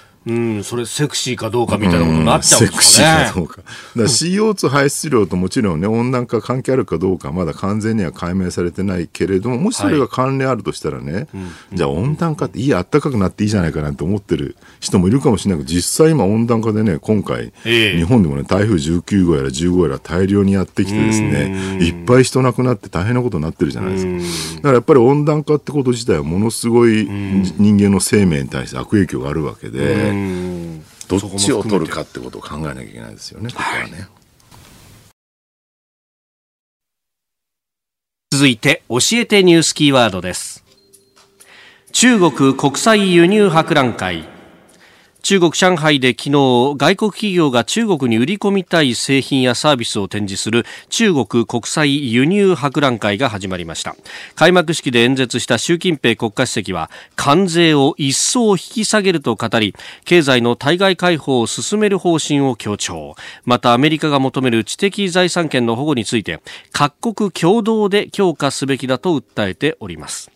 [0.63, 2.77] それセクシーかどうかみたいなことになっちゃうんですかね。
[2.77, 3.57] セクシーかどうか。
[3.57, 11.27] だから CO2 排出量ともちろんね、温暖化関係あるかどうかまだ完全には解明されてないけれども、もしそれが関連あるとしたらね、はい、
[11.75, 15.65] じゃあ温暖化っていい、暖かくなっていいじゃないかなって思ってる人もいるかもしれない。
[15.65, 24.57] けど、実際今温暖化でね、今回、えー、日本でもね、台風19号やら15号やら大量にやってきてですね、いっぱい人亡くなって大変なことになってるじゃないですか。
[24.57, 29.79] だからやっぱり温暖化ってこと自体はものすごい人間の生命に対して悪影響があるわけで、
[31.09, 33.93] どっちを取るかってことを考えなきゃいけないですよね、ここはね。
[33.93, 34.09] はい
[38.31, 40.63] 続いて教えてニュースキーワードです。
[41.91, 44.29] 中国国際輸入博覧会
[45.29, 53.95] 中国上海で昨日外国企業が中国に売り込みたい製品やサービスを展示する中国国際輸入博覧会が始まりました。
[54.37, 59.75] 開幕式で演説した習近平国家主席は関税を一層引き下げると語り
[60.07, 63.15] 経済の対外開放を進める方針を強調。
[63.45, 66.41] またアメリカが求める知的財産権の保護について
[66.73, 70.31] 各国共同で強化すべきだと訴えております。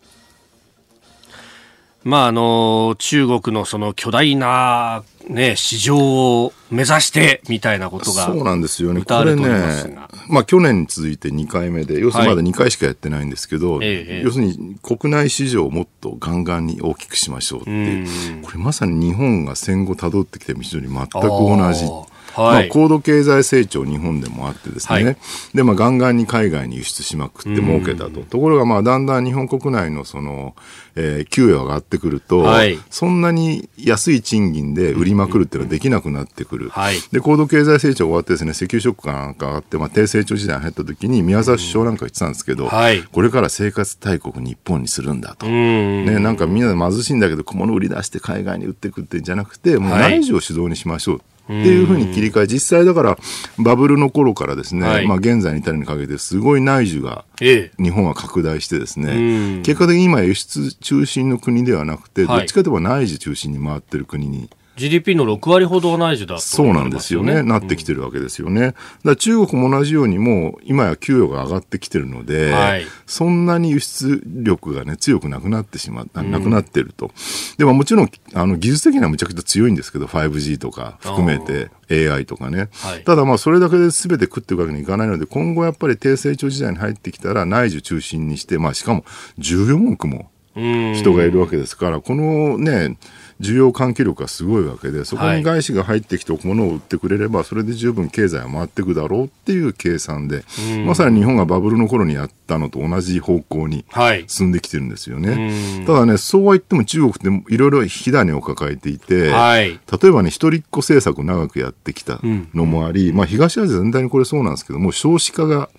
[2.03, 9.03] まあ、あの、中国のその巨大な、ね、市場を目指してみたいなことがそうなんですよね。
[9.03, 9.95] これね、
[10.27, 22.12] まあ去年に続いて2回目で、要するにまだ2回しかやってないんですけど、はい、要するに国内市場をもっとガンガンに大きくしましょうっていう、これまさに日本が戦後辿ってきた道のり全く同じ。
[22.35, 25.17] はい、まあ、高度経済成長日本でもあってですね、はい、
[25.53, 28.21] で、まあ、ガンガンに海外に輸出しまくって儲けたと。
[28.21, 30.55] ところが、まあ、だんだん日本国内のその、
[30.95, 36.69] えー、給与が上がってくると、はい、そんなに安い賃金で売りまくるっていうのはできなくなってくる。
[36.69, 45.45] はい、で、高度経済成長終わってですね、石油ショックがなんか上がって、まあ、低成長時代に入った時に、宮沢首相なんか言ってたんですけど、はい、これから生活大国日本にするんだと。
[45.45, 51.15] ね、なんかみんなで貧しいんだけど、小物売り出して海外に売っていくってんじゃなくて、もう内需を主導にしましょう。
[51.17, 53.17] っていうふうに切り替え、実際だから
[53.57, 67.43] バブルの頃からですね、はい、まあ現在に至るにかけてすごい内需が日本は拡大してですね、結果的に今輸出中心の国ではなくて、どっちかといえば内需中心に回ってる国に GDP の6割ほどは内需だと、ね、そうなんですよね。
[67.43, 68.73] なってきてるわけですよね。
[69.03, 77.11] だ中国も同じようにもう今や給与が上がってきてるので、はい、そんなに輸出力がね強くなくなってしまなくなってると。
[77.57, 81.69] でももちろんあの技術的にはむちゃくちゃ強いんですけど、5G とか含めて
[82.09, 82.69] AI とかね。
[82.73, 89.05] はい、ただまあそれだけで全て食っていくわけにいかないので、今後やっぱり低成長時代に入ってきたら内需中心にして、まあしかも
[89.37, 92.97] 14億も人がいるわけですから、このね、
[93.43, 100.43] 需要喚起力がすごいわけで、そこに外資が入ってきて物を売ってくれれば、それで十分経済は回っていくだろうっていう計算で、
[100.85, 103.85] まさに日本がバブルの頃にやったのと同じ方向に
[104.27, 105.83] 進んできてるんですよね。
[105.85, 112.19] ただね、そうは言っても中国っていろいろ火種を抱えていて、はい、例えばね、一人っ子政策を長くやってきた
[112.53, 115.69] のもあり、まあ東アジア全体にこれそうなんですけども、少子化が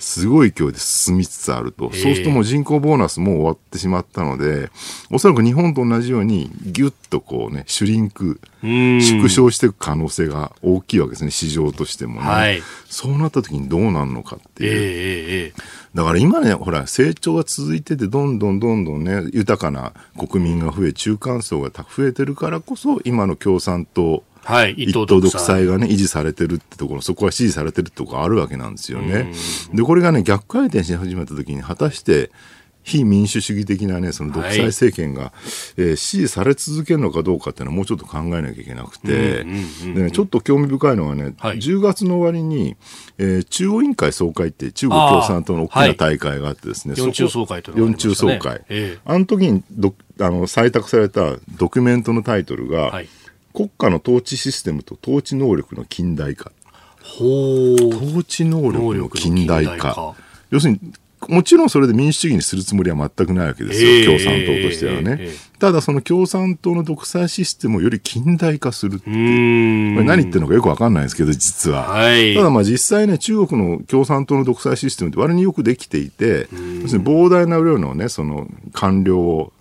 [0.00, 4.70] すごい勢いで進みつつあると、はい、そうするともう人口ボーナスも終わってしまったので、
[5.10, 12.26] おそらく日本と同じように、ぎゅっとこうね、シュリンク、縮小していく可能性が大きいわけですね、市場としてもね。
[12.26, 14.70] はい、そうなった時にどうなるのかっていう。
[14.72, 14.78] えー
[15.48, 29.32] えー、だから今ね、ほら、成長が続いてて、どんどんどんどんね、豊かな国民が増え、中間層が増えてるからこそ、今の共産党、はい、一党独裁がね、維持されてるってところ、そこは支持されてるってところあるわけなんですよね。
[29.74, 32.30] で、これがね、逆回転し始めた時に、果たして、
[32.86, 35.32] 非民主主義的なね、その独裁政権が、はい、
[35.78, 42.76] えー、支持され続けるのかどうかっていうのはもうちょっと考えなきゃいけなくて、でね、ちょっと興味深いのはね、はい、10月の終わりに、
[43.18, 48.64] えー、中央委員会総会って中国共産党の大きな大会があってですね、四中総会というのがあ、ね、中総会。
[48.68, 53.08] えー、あの時にどあの採択されたドキュメントのタイトルが、はい。
[53.52, 56.52] 国家の統治システムと統治能力の近代化。
[57.02, 60.14] 統治能力の近代化。
[60.50, 60.80] 要するに、
[61.28, 65.28] もちろんそれで民主主義にするつもりは全くないわけですよ、共産党としてはね。
[65.58, 70.04] ただその共産党の独裁システムをより近代化するっていう。
[70.04, 71.88] 何言ってるのかよくわかんないですけど、実は。
[71.88, 76.48] はい、ただまあ実際ね、中国の共産党の独裁システムって割によくできていて、
[76.82, 79.52] 要するに膨大な量のね、その官僚を、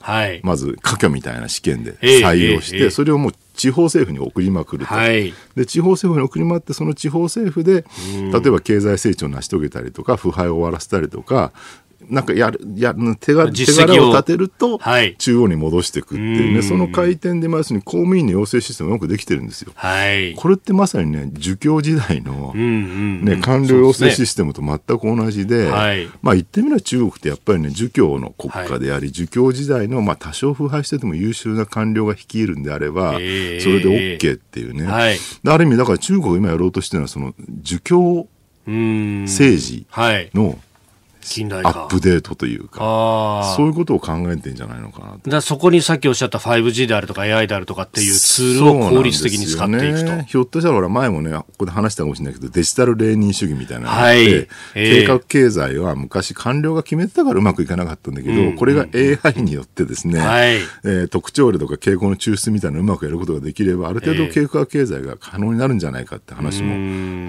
[0.43, 7.85] まず科挙みたいな試験で採用して、それをもう地方政府に送りまくると、はい、で地方政府に送りまってその地方政府で
[8.31, 11.51] 例えば経済成長を成し遂げたりとか腐敗を終わらせたりとか
[12.09, 14.79] なんかやる、やる、手が、手柄を立てると、
[15.17, 19.71] 中央に戻していくっていうね、その回転で、まずに公務員の養成システムうまくできてるんですよ。
[19.75, 20.35] はい。
[20.35, 34.85] これってまさにね、儒教時代の、ね、官僚養成システムと全く同じで、はい、まあ言ってみれば中国ってやっぱりね、儒教の国家であり、儒教時代の、まあ多少腐敗してても優秀な官僚が率いるんであれば、それで OK っていうね。
[34.85, 38.27] はい、ある意味、だから中国が今やろうとしてるのは、その儒教
[38.65, 39.85] 政治
[40.33, 40.57] の
[41.25, 50.05] 近代アップデートというか、そういうことを考えてんじゃないのかなだそこにさっきおっしゃった 5G であるとか AI であるとかっていうツールを効率的に使っていくと。
[50.05, 54.23] ね、ひょっとしたら前もね、ここで話したかもしれないけど、デジタルレーニン主義みたいなのがあって、はい。
[54.23, 66.73] えー、計画経済は昔官僚が決めてたからうまくいかなかったんだけど、うん、これが AI によってですね、はい、えー、特徴量とか傾向の抽出みたいなのをうまくやることができれば、ある程度計画経済が可能になるんじゃないかって話も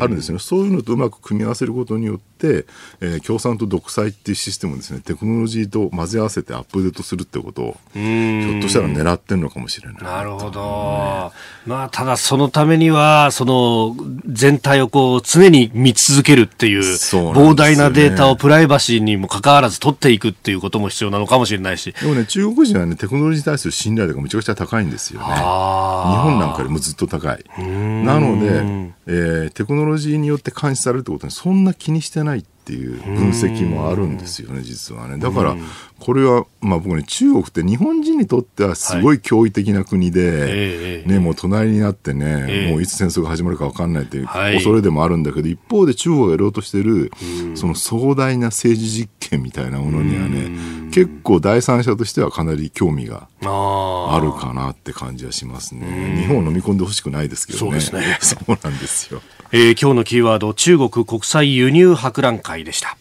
[0.02, 0.40] あるんですよね。
[0.40, 2.66] そういうのとうまく組み合わせることによって、
[3.00, 10.02] えー、共産と独裁っていうシステムもですねテクノロジーと混ぜ合わせてアップデートするってことをひょっとしたら狙ってるのかもしれない。
[10.02, 11.32] なるほど、ね、
[11.66, 21.94] まあただそのためにはその全体をこう常に見続けるっていう膨大なデータをプライバシーにもかかわらず取っていくっていうことも必要なのかもしれないし。
[22.00, 25.26] でもね中国人はねテクノロジーに対する信頼度がめちゃくちゃ高いんですよね。
[25.26, 27.44] 日本なんかよりもずっと高い。
[27.58, 35.18] なので、えー、テクノロジーによって監視されるってことにそんな気にしてないっていう分析もあるんですよね、実はね。
[35.18, 35.56] だから、
[36.00, 47.12] これは、まあ僕ね、中国って日本人にとってはすごい驚異的な国で、ね、もう隣になってね、もういつ戦争が始まるか分かんないという恐れでもあるんだけど、一方で中国がやろうとしてる、
[47.54, 50.50] その壮大な政治実験みたいなものにはね、
[50.90, 56.16] 結構第三者としてはかなり興味があるかなって感じはしますね。
[56.18, 57.60] 日本を飲み込んでほしくないですけどね。
[57.60, 58.18] そうですね。
[58.22, 59.22] そうなんですよ。
[59.52, 62.96] えー、今日のキーワード、中国国際輸入博覧会でした。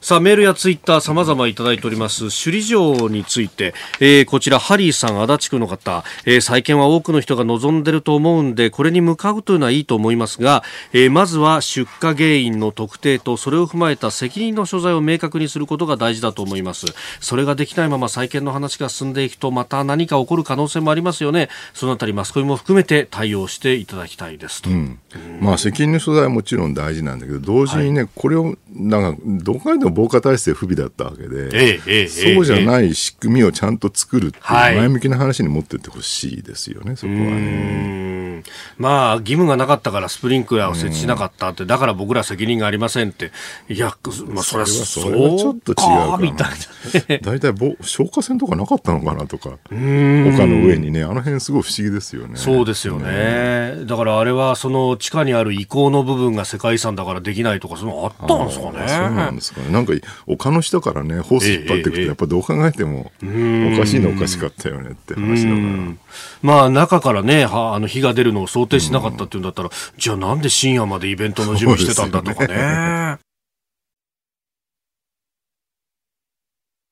[0.00, 2.26] さあ、メールやツイッター様々いただいております。
[2.26, 16.86] 首里城について、えー、こちら、ハリーさん、足立区の方、えー、再建は多くの人が望んでると思うんで、これに向かうというのはいいと思いますが、えー、まずは出火原因の特定と、それを踏まえた責任の所在を明確にすることが大事だと思います。
[17.18, 21.48] それができないまま再建の話が進んでいくと、また何か起こる可能性もありますよね。
[21.74, 24.70] そのあたり、マスコミも含めて対応していただきたいですと。
[24.70, 25.00] うん、
[25.40, 38.42] まあ、責任の所在はもちろん大事なんだけど、同時にね、はい、これを、なんか、どこかでも防火体制不備だったわけで、えええ、そうじゃない仕組みをちゃんと作るっていう前向きな話に持ってってほしいですよね、そこはね。
[38.76, 43.32] まあ、義務がなかったからスプリンクラーを設置しなかったって、だから僕ら責任がありませんって、
[43.68, 43.96] いや、
[44.28, 47.18] まあ、それはそれはちょっと違うかみたいな。
[47.32, 52.36] 大体、消火栓とかなかったのかなとか、他の上にね、あの辺すごい不思議ですよね。
[52.36, 53.84] そうですよね。
[53.84, 58.88] だからあれは、その地下にある遺構の部分が世界遺産だからできないとか、そのあったんですかね。
[58.88, 59.66] そうなんですかね。
[59.78, 59.92] なんか、
[60.26, 65.94] 丘の下からね、ホース引っ張っていくと、やっぱどう考えても、おかしいのおかしかったよねって話だから。
[66.42, 73.18] まあ、中からね、はあの火が出るのを想定しなかったっていうんだったら、じゃあなんで深夜までイベントの準備してたんだとかね。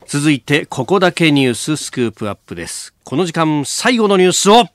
[0.06, 2.94] 続いて、ここだけニューススクープアップです。
[3.02, 4.68] この時間、最後のニュースを、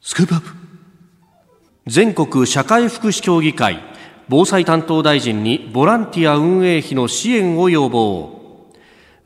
[0.00, 0.48] スクープアップ。
[1.88, 3.89] 全国社会福祉協議会
[4.30, 8.38] 防災担当大臣にボランティア運営費の支援を要望。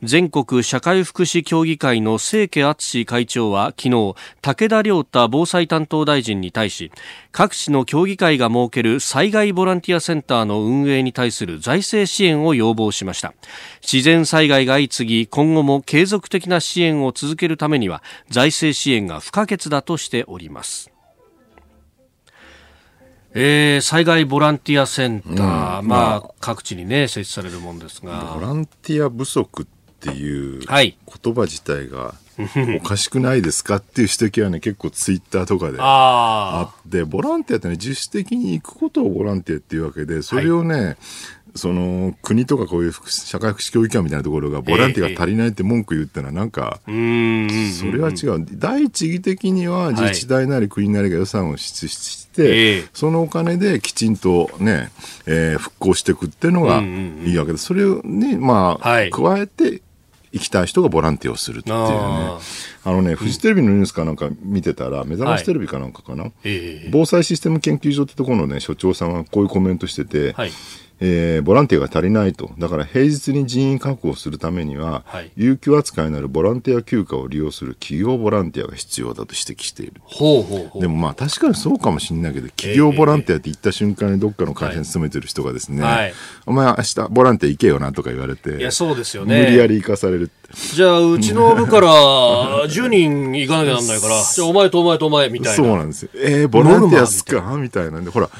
[0.02, 6.90] 全国社会福祉協議会の清家敦会長は昨日武田良太防災担当大臣に対し
[7.32, 13.34] 各地の協議会が設ける災害ボランティアセンターの運営に対する財政支援を要望しました。
[13.82, 20.93] 自然災害が相次ぎ今後も継続的な支援を続けるためには財政支援が不可欠だとしております。
[23.36, 28.32] えー、災害ボランティアセンター、うん、まあ、各地にね、設置されるもんですが。
[28.36, 29.66] ボランティア不足っ
[30.00, 32.14] ていう言葉自体が、
[32.78, 40.96] おかしくないですかっていう指摘はね、結構ツイッターとかであって、ボランティアってね、自主的に行くことをボランティアっていうわけで、それをね、はい
[41.54, 48.46] その国とかこういう社会福祉協議機関みたいなところがボランティアが足りないって文句言ってのはなんか、それは違う。
[48.52, 54.90] 第一義的には自治体なり国なりが予算を支出して、そのお金できちんとね、
[55.26, 59.80] えー、復興していくっていうのがいいわけで、それをね、まあ、加えて
[60.32, 61.84] 行きたい人がボランティアをするっていうね。
[62.86, 66.32] あのね、フジテレビのニュースかなんか見てたら、目覚ましテレビかなんかかな、
[66.90, 70.50] 防災システム研究所ってところのね、所長さんはこういうコメントしてて、はい
[71.00, 72.50] えー、ボランティアが足りないと。
[72.58, 79.94] だから平日に人員確保するためには、はい、有給扱いになるボランティア休暇を利用する企業ボランティアが必要だと指摘している。
[80.04, 86.14] ほうほうほうでもまあ確かにそうかもしれないけど、企業ボランティアって言った瞬間にどっかの会社に勤めてる人がですね、はい、
[86.46, 89.38] お前明日ボランティア行けよなとか言われて、いやそうですよね。
[89.38, 90.30] 無理やり行かされる
[90.74, 91.88] じゃあ、うちの部から
[92.66, 95.64] 10人行かなきゃなんないから、じゃあお前とお前とお前みたいな。
[95.64, 96.10] そうなんですよ。
[96.14, 98.30] えー、ボランティアっすかみたいなんで、ほら、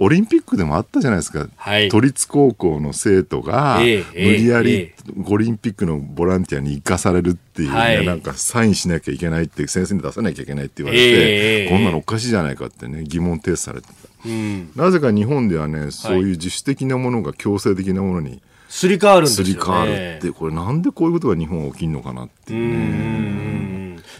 [0.00, 3.84] オリンピックでもあったじゃないですか、はい、都立高校の生徒が、無
[4.14, 4.92] 理やり
[5.26, 13.88] オリンピックのボランティアに行かされるっていう、ね、はい、なんかサインしなきゃいけないって先生に出さなきゃいけないって言われて、こんなのおかしいじゃないかってね疑問提出されて。
[13.88, 13.94] た、
[14.26, 19.52] うん、なぜか日本ではねそういう自主的なものが強制的なものにすり替わるんですよね。
[19.52, 23.77] すり替わるって、これなんでこういうことが日本起きるのかなっていうね。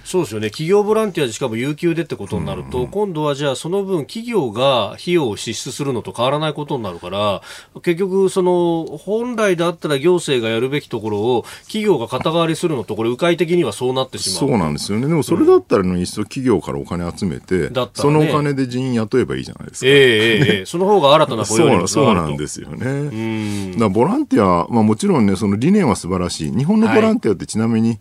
[0.08, 0.48] そうですよね。
[0.48, 7.42] 企業ボランティアでしかも有給でってことになると、うん、今度はじゃあその分企業が費用を支出するのと変わらないことになるから
[7.82, 14.48] 結局その本来だったら行政がやるべきところを企業が肩代わりするのとこれ迂回的にはそうなってしまう。
[14.48, 15.08] そうなんですよね。
[15.08, 19.90] でもそれだったらいっそ企業からお金集めて、ね、そのお金で人員雇えばいいじゃないですか。
[19.90, 23.76] ええー、えー、その方が新たな雇用にそうなんですよね。
[23.76, 26.50] だボランティア、まあ、もちろんねその理念は素晴らしい。
[26.50, 28.00] 日本のボランティアってちなみに、はい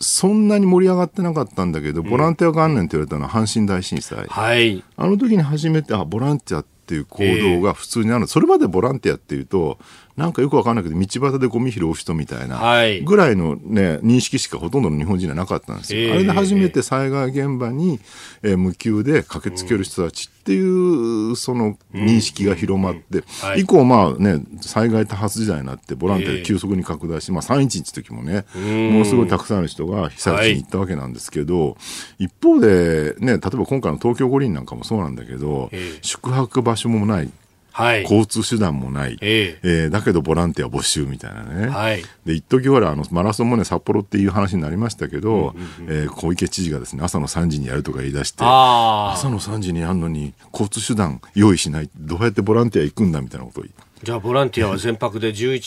[0.00, 4.26] そんなに盛り上がってなかったんだけど、ボランティア元年って言われたのは阪神大震災。
[4.26, 4.82] はい。
[4.96, 7.22] あの時に初めて、あ、ボランティアっていう行
[7.56, 9.78] 動が普通になる、えー、それまでボランティアっていうと、
[10.16, 12.60] なんかよくわかんないけど、道端でゴミ拾う人みたいな、
[13.04, 16.00] ぐらいのね、認識しかほとんどの日本人にはなかったんですよ。
[16.00, 18.00] えー、あれで初めて災害現場に、
[18.42, 23.24] えー、無給で駆けつける人たちっていう、その認識が広まって、
[23.56, 28.44] 以降まあね、災害多発時代になってボランティアで急速に拡大して、まあ311の時もね、
[28.90, 31.76] ものすごいたくさんの人が被災地に行ったわけなんですけど、
[32.18, 35.70] 一方でね、例えば今回の東京五輪なんかもそうなんだけど、
[36.02, 37.30] 宿泊場所もない。
[37.80, 51.90] はい、交通手段もない、えー、えー、だけどボランティア募集みたいなね、はい、で一時ほらあのマラソンもね札幌っていう話になりましたけど、うんうんうん、えー、小池知事がですね朝の3時にやるとか言い出して朝の3時にやるのに交通手段用意しない。
[51.96, 53.64] どうやってボランティア行くんだみたいなことを
[54.02, 55.60] じゃあボランティアは全泊で11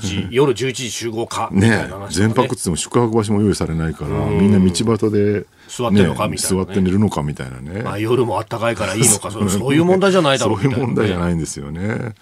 [0.00, 2.28] 時、夜11時集合かみたいな話、ね、ね。
[2.28, 7.82] 全泊ってっても宿泊場所も用意されないからみんな道端で座ってるのかみたいな、ね、座って寝るのかみたいなね。
[7.82, 9.74] まあ、夜もあったかいからいいのか、 そう。
[9.74, 12.14] いう問題じゃないだろうそういう問題じゃないんですよね。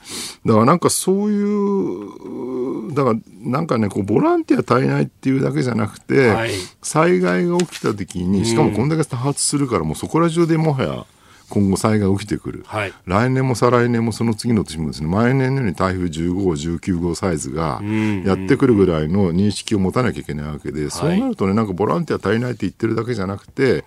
[0.46, 6.50] だからなんかそういう、だからなんかね、こうボランティア足りないっていうだけじゃなくて、はい、
[6.82, 11.04] 災害が起きた時に、しかもこんだけ多発するから、もうそこら中でもはや、
[11.48, 17.80] 今後災害起きてくる、はい、来年も再来年もその次の年もですね毎年のように台風15号19号サイズが
[18.24, 23.84] やってくるぐらいの認識を持たなきゃいけないわけで、そうなるとねなんかボランティア足りないって言ってるだけじゃなくて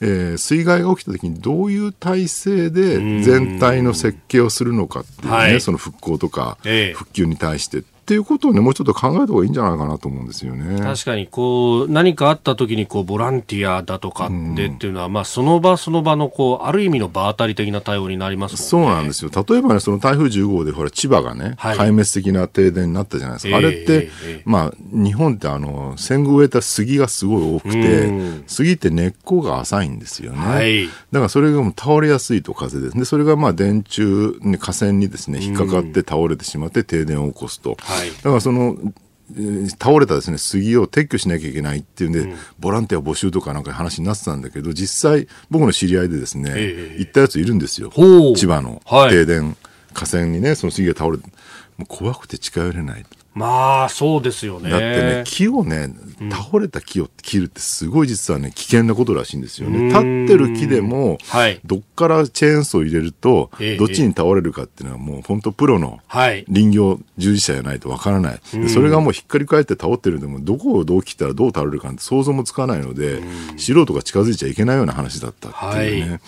[0.00, 6.58] えー、水害が起きた時にどういう体制で全体の設計をするのかっていうね、はい、その復興とか
[6.94, 10.78] 復旧に対してっていうことをね、もうちょっと考えた方がいいんじゃないかなと思うんですよね。
[10.80, 19.30] 確かに、こう、何かあった時に、こう、ボランティアだとかってっていうのは、うん、まあ、その場その場の、こう、ある意味の場当たり的な対応になります、ね、そうなんですよ。
[19.34, 23.56] 例えばね、その台風10号で、ほら、千葉がね、はい、壊滅的な停電になったじゃないですか。
[23.56, 28.12] あれって、えー、まあ、日本ってあの、戦後植えた杉がすごい多くて、
[28.46, 30.38] 杉って根っこが浅いんですよね。
[30.38, 32.98] はい、だからそれがもう倒れやすいと風です。
[32.98, 37.76] で、それがまあ、電柱に、河川にですね、引っかかって倒れてしまって停電を起こすと。
[37.80, 38.76] はい、だからその、
[39.78, 47.90] 倒れたですね杉を撤去しなきゃいけないっていうんで、うん、ボランティア募集とかなんか話になってたんだけど実際僕の知り合いでですね、えー、行ったやついるんですよ。
[47.90, 48.82] 千葉の。
[49.08, 49.56] 停電、はい、
[49.94, 51.24] 河川にねその杉が倒れて。
[51.76, 53.04] もう怖くて近寄れない
[53.34, 54.70] まあ、そうですよね。
[54.70, 55.92] だってね、木をね、
[56.30, 59.88] 倒れた木を切るってすごい実はね、危険なことらしいんですよね。
[59.88, 73.20] 立ってる木でも、はい、どっからチェーンソー入れると、どっちに倒れるかっていうのはもう本当プロの林業従事者じゃないとわからない、はい、それがもうひっかり返って倒ってるでも、どこをどう切ったらどう倒れるかって想像もつかないので、
[73.56, 76.10] 素人が近づいちゃいけないような話だったっていうね。
[76.10, 76.20] はい、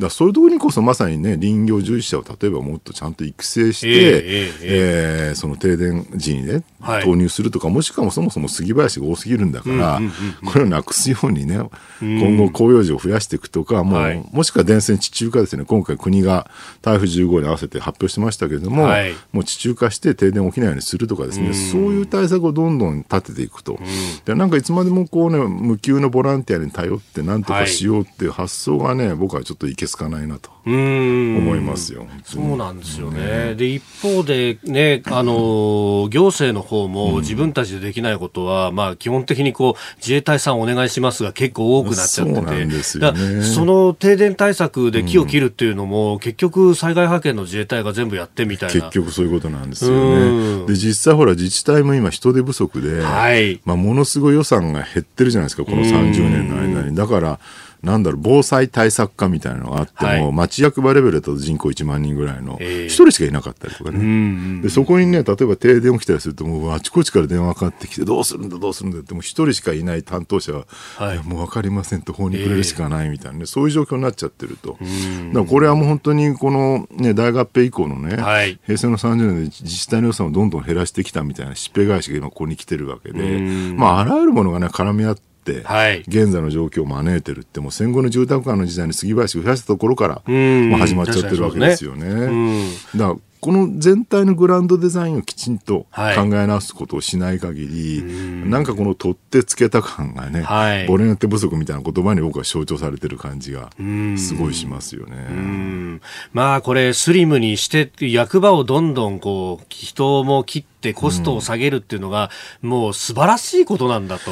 [0.00, 10.00] だそういうところにこそまさにね、林業従事者を例えばもっとちゃんと育成して、えー、えー、その停電時にね、はい、投入するとか、もしくはそもそも杉林が多すぎるんだから、
[10.44, 11.58] これをなくすようにね、
[12.00, 16.50] 今後広葉樹を増やしていくとか、もう、はい、もしくは電線地中化ですね、今回国が
[16.82, 23.78] 台風15に合わせて発表してましたけれども、はい、もう地中化して停電起きないようにするとかですね、そういう対策をどんどん立てていくと。
[24.24, 32.06] でなんかいつまでもこうね、無給のボランティアに頼ってなんとかしようっていう発想がね、僕はちょっといけすかないなと思いますよ。
[32.24, 33.54] そうなんですよね。
[33.54, 48.74] で、一方でね、あの、行政政の方も自分たちでできないことは、まあ基本的にこう自衛隊さんお願いしますが結構多くなっちゃってて、そ、ね、その停電対策で木を切るっていうのも、結局災害派遣の自衛隊が全部やってみたいな。
[48.74, 50.66] 結局そういうことなんですよね。
[50.66, 56.96] で、実際ほら自治体も今人手不足で、はい、まあものすごい予算が減ってるじゃないですか、この30年の間に。
[56.96, 57.38] だから、
[57.84, 64.62] なんだろう、防災対策課みたいなのがあっても、はい、町役場レベルだと人口1万人ぐらいの、一人しかいなかったりとかね。
[64.62, 70.66] で、そこにね、例えば停電起きたりすると、もうあちこちから電話かかってきて、どうするんだ、どうするんだって、もう一人しかいない担当者は、
[70.96, 74.72] はい、もう分かりませんと、法にくれるしかないみたいなね、そういう状況になっちゃってると。
[74.72, 83.38] だからこれはもう本当にこのね、大合併以降のね、はい、平成の30年で自治体の予算をどんどん減らしてきたみたいなしっぺ返しが今ここに来てるわけで、
[83.76, 85.22] まあ、あらゆるものがね、絡み合って、、
[85.64, 92.04] はい、現在の状況を招いてるってもう戦後の住宅間の時代に杉林を増やしたところから、まあ、始まっちゃってるわけですよね。
[92.04, 92.68] ね。
[92.94, 96.00] だからこの全体のグランドデザインをきちんと考
[96.32, 103.68] え直すことをしない限り、はい、なんかこの取ってつけた感がね、はい、ボレネテ不足みたいな言葉に僕は象徴されてる感じが
[104.16, 106.00] すごいしますよね。
[106.32, 112.30] まあこれスリムにして役場をどんどんこう人も切ってコストを下げるっていうのが、
[112.62, 114.30] もう素晴らしいことなんだと。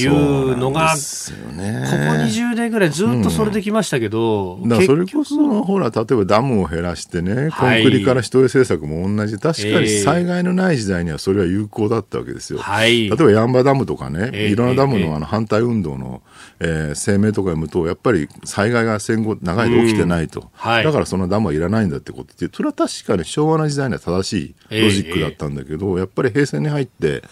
[0.00, 12.58] いうのが、ね、ここ20年ぐらいずっとそれできましたけど、うん、それこそ、ほら、例えばダムを減らしてね、コンクリから人手政策も同じ、確かに災害のない時代にはそれは有効だったわけですよ。
[12.58, 16.22] はい、例えばヤンバダムとかね、いろんなダムのあの反対運動の、
[16.60, 20.46] えー、声明とか読むと、やっぱり災害が戦後長い間起きてないと、うん。
[20.52, 24.32] はい、だからそのダムはいらないんだってことって、それは確かに昭和の時代には正し
[24.70, 27.22] いロジックだったんだけど、やっぱり平成に入って、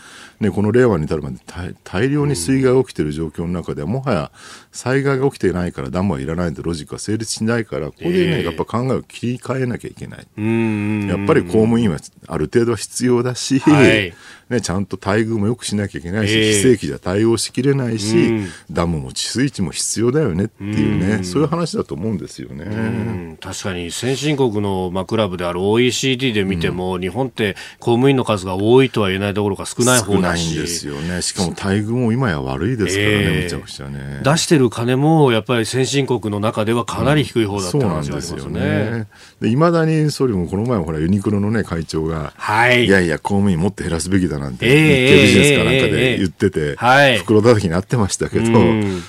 [0.40, 1.36] ね、この令和に至るまで
[1.84, 4.32] 大量に水害が起きている状況の中では、もはや
[4.72, 10.18] 災害が起きていないからダムはいらないとロジックは成立しないから、ここでね、やっぱ考えを切り替えなきゃいけない。
[10.18, 14.14] やっぱり公務員はある程度は必要だし、はい
[14.50, 23.36] ね、ちゃんと待遇もよくしなきゃいけないし、えー、非正規じゃ対応しきれないし、うん、ダムも治水池も必要だよねっていうね、うん、そういう話だと思うんですよね。
[23.40, 30.46] 確かに先進国の、まあ、クラブである OECD で見ても、うん、日本って公務員の数が多いとは言えないところが少ない方だし。
[30.46, 31.22] 少ないんですよね。
[31.22, 34.20] しかも待遇も今や悪いですからね、えー、めちゃくちゃね。
[34.24, 39.06] 出してる金もやっぱり先進国の中ではかなり低い方だった話がありますよね。
[39.42, 46.74] いま、ね、だに総理もこの前もほらユニクロのね会長が、はい、いやいや公務員もっと減らすべきだなんて、えービジネスかなんかで言ってて、
[47.18, 48.44] 袋叩きになってましたけど、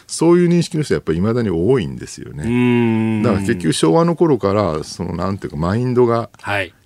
[0.08, 2.44] そういう認識の人はやっぱりいまだに多いんですよね。
[3.24, 6.30] だから結局昭和の頃から、そのなんていうかマインドが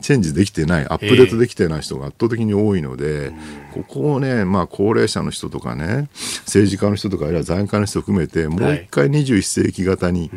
[0.01, 3.31] チェンジできてない、アップデートできてない人が圧倒的に多いので、
[3.73, 6.07] ここをね、まあ高齢者の人とかね、
[6.45, 10.29] 政治家の人とか、あるいは財務家の人を含めて、もう一回21世紀型に、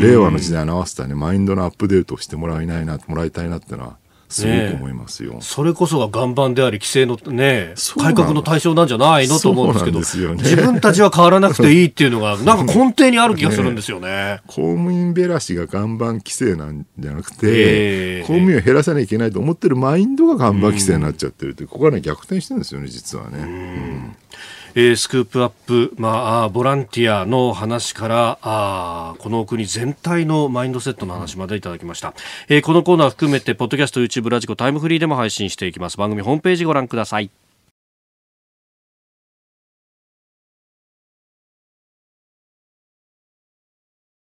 [0.00, 3.96] 令和の時代に合わせたね、マインドのアップデートをしてもらいないな、もらいたいなっていうのは、
[4.36, 14.06] すごく思いますよ、ね、それこそが岩盤であり規制のね改革の対象なんじゃないのと思うんですけどす、ね、自分たちは変わらなくていいっていうのが なんか根底にある気がするんですよね。
[14.06, 23.38] ね、公務員べらしが岩盤規制なんじゃなくて、えー、公務員を減らさなきゃいけないと思ってるマインドが岩盤規制になっちゃってるって、ここはね逆転してるんですよね実はね。
[23.38, 24.16] うん
[24.76, 32.12] えー、スクープアップ、まあ、ボランティアの話からあこの国全体のマインドセットの話までいただきました、
[32.48, 35.96] えー、このコーナー含めてポッドキャスト YouTube ラジコタイムフリーでも配信していきます。
[35.96, 37.30] 番組ホームページご覧ください。